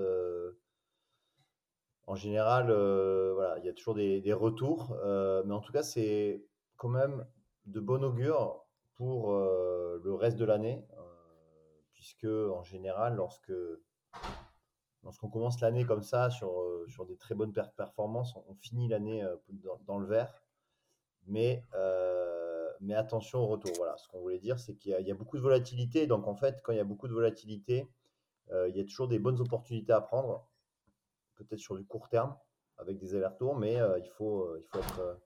en 2.06 2.14
général, 2.14 2.66
voilà, 2.66 3.58
il 3.58 3.64
y 3.64 3.68
a 3.68 3.72
toujours 3.72 3.94
des, 3.94 4.20
des 4.20 4.32
retours, 4.32 4.96
mais 5.44 5.54
en 5.54 5.60
tout 5.60 5.72
cas, 5.72 5.82
c'est 5.82 6.44
quand 6.76 6.88
même 6.88 7.26
de 7.66 7.80
bon 7.80 8.04
augure 8.04 8.64
pour 8.94 9.32
euh, 9.32 10.00
le 10.04 10.14
reste 10.14 10.36
de 10.36 10.44
l'année, 10.44 10.86
euh, 10.92 11.02
puisque 11.92 12.26
en 12.26 12.62
général, 12.62 13.16
lorsque 13.16 13.52
lorsqu'on 15.04 15.28
commence 15.28 15.60
l'année 15.60 15.84
comme 15.84 16.02
ça 16.02 16.30
sur, 16.30 16.60
euh, 16.60 16.86
sur 16.88 17.06
des 17.06 17.16
très 17.16 17.34
bonnes 17.34 17.52
performances, 17.52 18.34
on, 18.48 18.54
finit 18.54 18.88
l'année 18.88 19.24
dans, 19.86 19.98
le 19.98 20.06
vert. 20.06 20.32
Mais, 21.26 21.64
mais 22.80 22.94
attention 22.94 23.40
au 23.40 23.46
retour. 23.46 23.72
Voilà, 23.76 23.96
ce 23.96 24.08
qu'on 24.08 24.20
voulait 24.20 24.38
dire, 24.38 24.58
c'est 24.58 24.74
qu'il 24.74 24.92
y, 24.92 25.10
a 25.10 25.14
beaucoup 25.14 25.36
de 25.36 25.42
volatilité. 25.42 26.06
Donc 26.06 26.26
en 26.26 26.34
fait, 26.34 26.60
quand 26.62 26.72
il 26.72 26.76
y 26.76 26.80
a 26.80 26.84
beaucoup 26.84 27.08
de 27.08 27.14
volatilité, 27.14 27.88
il 28.50 28.76
y 28.76 28.80
a 28.80 28.84
toujours 28.84 29.08
des 29.08 29.18
bonnes 29.18 29.40
opportunités 29.40 29.92
à 29.92 30.00
prendre, 30.00 30.46
peut-être 31.36 31.60
sur 31.60 31.76
du 31.76 31.84
court 31.86 32.08
terme, 32.08 32.36
avec 32.78 32.98
des 32.98 33.14
allers-retours, 33.14 33.56
mais 33.56 33.78
il, 34.02 34.10
faut, 34.10 34.56
il 34.58 34.64
faut 34.64 34.78
être 34.78 35.18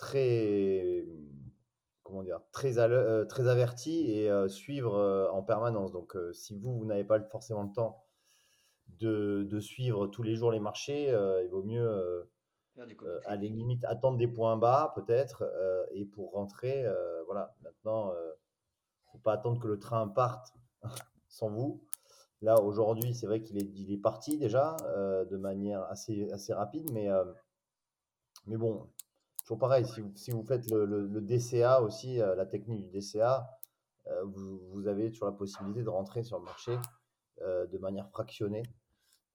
très, 0.00 1.04
comment 2.10 2.22
dire, 2.22 2.40
très, 2.52 2.78
euh, 2.78 3.24
averti 3.38 4.10
et 4.10 4.30
euh, 4.30 4.48
suivre 4.48 4.94
euh, 4.96 5.30
en 5.30 5.42
permanence. 5.42 5.92
Donc, 5.92 6.16
si 6.32 6.54
vous, 6.54 6.76
vous 6.78 6.84
n'avez 6.84 7.04
pas 7.04 7.20
forcément 7.20 7.62
le 7.62 7.72
temps 7.72 8.02
de, 9.00 9.46
de, 9.48 9.60
suivre 9.60 10.06
tous 10.06 10.22
les 10.22 10.36
jours 10.36 10.52
les 10.52 10.60
marchés, 10.60 11.08
il 11.08 11.48
vaut 11.50 11.62
mieux, 11.62 12.28
à 13.26 13.36
les 13.36 13.48
limites, 13.48 13.84
attendre 13.84 14.16
des 14.16 14.28
points 14.28 14.56
bas 14.56 14.92
peut-être 14.94 15.44
et 15.92 16.04
pour 16.04 16.32
rentrer, 16.32 16.84
voilà. 17.26 17.54
Maintenant, 17.62 18.12
faut 19.12 19.18
pas 19.18 19.32
attendre 19.32 19.60
que 19.60 19.68
le 19.68 19.78
train 19.78 20.08
parte 20.08 20.54
sans 21.28 21.50
vous. 21.50 21.82
Là, 22.42 22.60
aujourd'hui, 22.60 23.14
c'est 23.14 23.26
vrai 23.26 23.42
qu'il 23.42 23.58
est, 23.58 23.70
il 23.74 23.92
est 23.92 24.00
parti 24.00 24.38
déjà 24.38 24.76
de 25.30 25.36
manière 25.36 25.82
assez, 25.84 26.30
assez 26.32 26.52
rapide, 26.54 26.90
mais, 26.92 27.08
mais 28.46 28.56
bon, 28.56 28.88
pareil, 29.56 29.84
si 30.14 30.30
vous, 30.30 30.42
faites 30.44 30.70
le, 30.70 31.20
DCA 31.20 31.82
aussi, 31.82 32.20
euh, 32.20 32.34
la 32.34 32.46
technique 32.46 32.90
du 32.90 32.98
DCA, 32.98 33.48
euh, 34.06 34.24
vous, 34.24 34.86
avez 34.86 35.10
toujours 35.10 35.26
la 35.26 35.32
possibilité 35.32 35.82
de 35.82 35.88
rentrer 35.88 36.22
sur 36.22 36.38
le 36.38 36.44
marché 36.44 36.78
euh, 37.42 37.66
de 37.66 37.78
manière 37.78 38.08
fractionnée. 38.10 38.62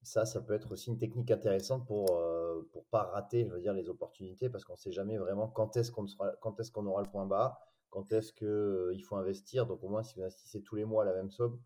Ça, 0.05 0.25
ça 0.25 0.39
peut 0.39 0.53
être 0.53 0.71
aussi 0.71 0.89
une 0.91 0.97
technique 0.97 1.31
intéressante 1.31 1.85
pour 1.85 2.05
ne 2.11 2.81
pas 2.91 3.03
rater, 3.03 3.47
je 3.47 3.53
veux 3.53 3.59
dire, 3.59 3.73
les 3.73 3.89
opportunités, 3.89 4.49
parce 4.49 4.63
qu'on 4.63 4.73
ne 4.73 4.77
sait 4.77 4.91
jamais 4.91 5.17
vraiment 5.17 5.47
quand 5.47 5.75
est-ce 5.77 5.91
qu'on 5.91 6.05
est-ce 6.05 6.71
qu'on 6.71 6.85
aura 6.85 7.01
le 7.01 7.09
point 7.09 7.25
bas, 7.25 7.59
quand 7.89 8.11
est-ce 8.11 8.31
qu'il 8.33 9.03
faut 9.03 9.15
investir. 9.15 9.65
Donc 9.65 9.83
au 9.83 9.89
moins, 9.89 10.03
si 10.03 10.15
vous 10.15 10.21
investissez 10.21 10.61
tous 10.61 10.75
les 10.75 10.85
mois 10.85 11.05
la 11.05 11.13
même 11.13 11.31
somme, 11.31 11.59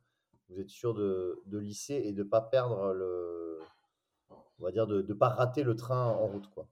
vous 0.50 0.60
êtes 0.60 0.70
sûr 0.70 0.94
de, 0.94 1.42
lisser 1.52 1.96
et 1.96 2.14
de 2.14 2.24
ne 2.24 2.30
pas 2.30 2.42
perdre 2.42 2.94
le, 2.94 3.60
on 4.30 4.64
va 4.64 4.72
dire, 4.72 4.88
de 4.88 5.02
ne 5.02 5.14
pas 5.14 5.30
rater 5.30 5.64
le 5.64 5.76
train 5.76 6.08
en 6.08 6.28
route, 6.28 6.50
quoi. 6.50 6.68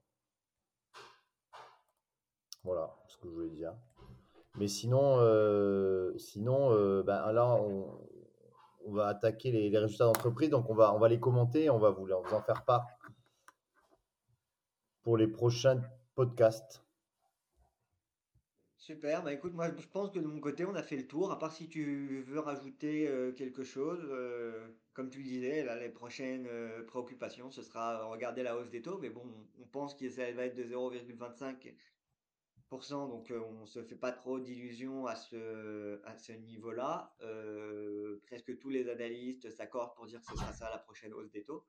Voilà 2.64 2.96
ce 3.08 3.16
que 3.18 3.28
je 3.28 3.34
voulais 3.34 3.50
dire. 3.50 3.74
Mais 4.56 4.66
sinon, 4.66 5.18
euh, 5.20 6.16
sinon 6.18 6.72
euh, 6.72 7.02
ben, 7.02 7.32
là, 7.32 7.54
on, 7.54 7.86
va 8.92 9.08
attaquer 9.08 9.50
les, 9.50 9.76
résultats 9.76 10.04
d'entreprise. 10.04 10.50
Donc, 10.50 10.68
on 10.70 10.74
va, 10.74 10.94
on 10.94 11.04
les 11.04 11.20
commenter. 11.20 11.70
On 11.70 11.78
va 11.78 11.90
vous, 11.90 12.10
en 12.10 12.42
faire 12.42 12.64
part 12.64 12.86
pour 15.02 15.16
les 15.16 15.28
prochains 15.28 15.82
podcasts. 16.14 16.82
Super, 18.76 19.22
bah 19.22 19.32
écoute, 19.32 19.52
moi 19.52 19.70
je 19.76 19.86
pense 19.86 20.10
que 20.10 20.18
de 20.18 20.26
mon 20.26 20.40
côté 20.40 20.64
on 20.64 20.74
a 20.74 20.82
fait 20.82 20.96
le 20.96 21.06
tour, 21.06 21.30
à 21.30 21.38
part 21.38 21.52
si 21.52 21.68
tu 21.68 22.22
veux 22.26 22.40
rajouter 22.40 23.06
euh, 23.06 23.32
quelque 23.32 23.62
chose, 23.62 24.00
comme 24.94 25.10
tu 25.10 25.22
disais, 25.22 25.62
là, 25.62 25.76
les 25.76 25.90
prochaines 25.90 26.48
préoccupations, 26.86 27.50
ce 27.50 27.62
sera 27.62 28.04
regarder 28.06 28.42
la 28.42 28.56
hausse 28.56 28.70
des 28.70 28.80
taux, 28.80 28.98
mais 28.98 29.10
bon, 29.10 29.22
on 29.60 29.66
pense 29.66 29.94
que 29.94 30.08
ça 30.08 30.30
va 30.32 30.44
être 30.44 30.56
de 30.56 30.64
0,25 30.64 31.74
donc 32.70 33.30
euh, 33.30 33.40
on 33.40 33.66
se 33.66 33.82
fait 33.82 33.96
pas 33.96 34.12
trop 34.12 34.38
d'illusions 34.38 35.06
à 35.06 35.16
ce, 35.16 36.00
à 36.04 36.16
ce 36.16 36.32
niveau-là. 36.32 37.14
Euh, 37.22 38.20
presque 38.26 38.58
tous 38.58 38.68
les 38.68 38.88
analystes 38.90 39.50
s'accordent 39.50 39.94
pour 39.94 40.06
dire 40.06 40.20
que 40.20 40.26
ce 40.26 40.36
sera 40.36 40.52
ça 40.52 40.70
la 40.70 40.78
prochaine 40.78 41.14
hausse 41.14 41.30
des 41.30 41.44
taux. 41.44 41.66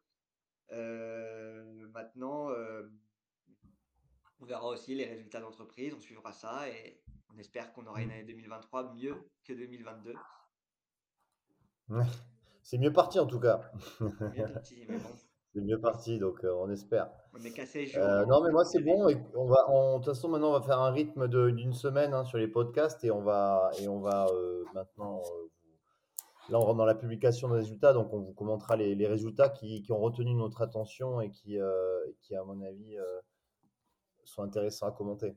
Euh, 0.71 1.87
maintenant, 1.93 2.49
on 4.39 4.45
verra 4.45 4.67
aussi 4.67 4.93
les 4.93 5.05
résultats 5.05 5.39
d'entreprise, 5.39 5.93
on 5.93 6.01
suivra 6.01 6.33
ça 6.33 6.69
et 6.69 7.01
on 7.33 7.37
espère 7.37 7.71
qu'on 7.73 7.85
aura 7.87 8.01
une 8.01 8.11
année 8.11 8.25
2023 8.25 8.93
mieux 8.93 9.15
que 9.43 9.53
2022. 9.53 10.13
C'est 12.61 12.77
mieux 12.77 12.93
parti 12.93 13.19
en 13.19 13.25
tout 13.25 13.39
cas. 13.39 13.71
C'est 15.53 15.61
mieux 15.61 15.79
parti, 15.79 16.19
donc 16.19 16.43
euh, 16.43 16.53
on 16.59 16.69
espère. 16.69 17.09
On 17.33 17.43
est 17.43 17.51
cassé 17.51 17.91
euh, 17.95 18.25
non, 18.25 18.43
mais 18.43 18.51
moi 18.51 18.65
c'est 18.65 18.81
bon. 18.81 19.09
Et 19.09 19.17
on 19.35 19.47
va, 19.47 19.65
de 19.67 19.95
toute 19.97 20.05
façon, 20.05 20.29
maintenant 20.29 20.49
on 20.49 20.59
va 20.59 20.61
faire 20.61 20.79
un 20.79 20.91
rythme 20.91 21.27
d'une 21.27 21.73
semaine 21.73 22.13
hein, 22.13 22.23
sur 22.23 22.37
les 22.37 22.47
podcasts 22.47 23.03
et 23.03 23.09
on 23.09 23.21
va, 23.21 23.71
et 23.79 23.87
on 23.87 23.99
va 23.99 24.27
euh, 24.27 24.63
maintenant. 24.75 25.23
là, 26.49 26.59
on 26.59 26.61
rentre 26.61 26.77
dans 26.77 26.85
la 26.85 26.93
publication 26.93 27.49
des 27.49 27.55
résultats, 27.55 27.93
donc 27.93 28.13
on 28.13 28.19
vous 28.19 28.33
commentera 28.33 28.75
les, 28.75 28.93
les 28.93 29.07
résultats 29.07 29.49
qui, 29.49 29.81
qui, 29.81 29.91
ont 29.91 29.99
retenu 29.99 30.35
notre 30.35 30.61
attention 30.61 31.19
et 31.19 31.31
qui, 31.31 31.57
qui 32.21 32.35
à 32.35 32.43
mon 32.43 32.61
avis, 32.61 32.97
sont 34.25 34.43
intéressants 34.43 34.87
à 34.87 34.91
commenter. 34.91 35.35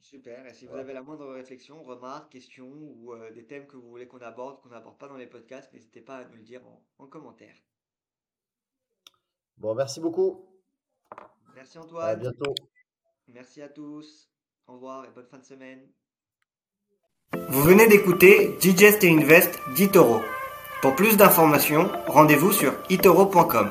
Super. 0.00 0.44
Et 0.46 0.54
si 0.54 0.66
vous 0.66 0.74
avez 0.74 0.92
la 0.92 1.02
moindre 1.02 1.28
réflexion, 1.28 1.82
remarque, 1.84 2.32
question 2.32 2.66
ou 2.68 3.14
des 3.32 3.46
thèmes 3.46 3.68
que 3.68 3.76
vous 3.76 3.88
voulez 3.88 4.08
qu'on 4.08 4.18
aborde, 4.18 4.60
qu'on 4.60 4.70
n'aborde 4.70 4.98
pas 4.98 5.08
dans 5.08 5.16
les 5.16 5.28
podcasts, 5.28 5.72
n'hésitez 5.72 6.00
pas 6.00 6.16
à 6.16 6.24
nous 6.24 6.36
le 6.36 6.42
dire 6.42 6.66
en, 6.66 6.84
en 6.98 7.06
commentaire. 7.06 7.54
Bon, 9.60 9.74
merci 9.74 10.00
beaucoup. 10.00 10.46
Merci 11.54 11.76
À 11.76 11.82
Antoine. 11.82 12.18
bientôt. 12.18 12.54
Merci 13.28 13.60
à 13.62 13.68
tous. 13.68 14.30
Au 14.66 14.72
revoir 14.74 15.04
et 15.04 15.10
bonne 15.10 15.26
fin 15.26 15.38
de 15.38 15.44
semaine. 15.44 15.86
Vous 17.50 17.62
venez 17.62 17.86
d'écouter 17.86 18.56
Digest 18.60 19.04
et 19.04 19.10
Invest 19.10 19.60
d'Itoro. 19.74 20.22
Pour 20.80 20.96
plus 20.96 21.16
d'informations, 21.18 21.90
rendez-vous 22.06 22.52
sur 22.52 22.72
itoro.com. 22.88 23.70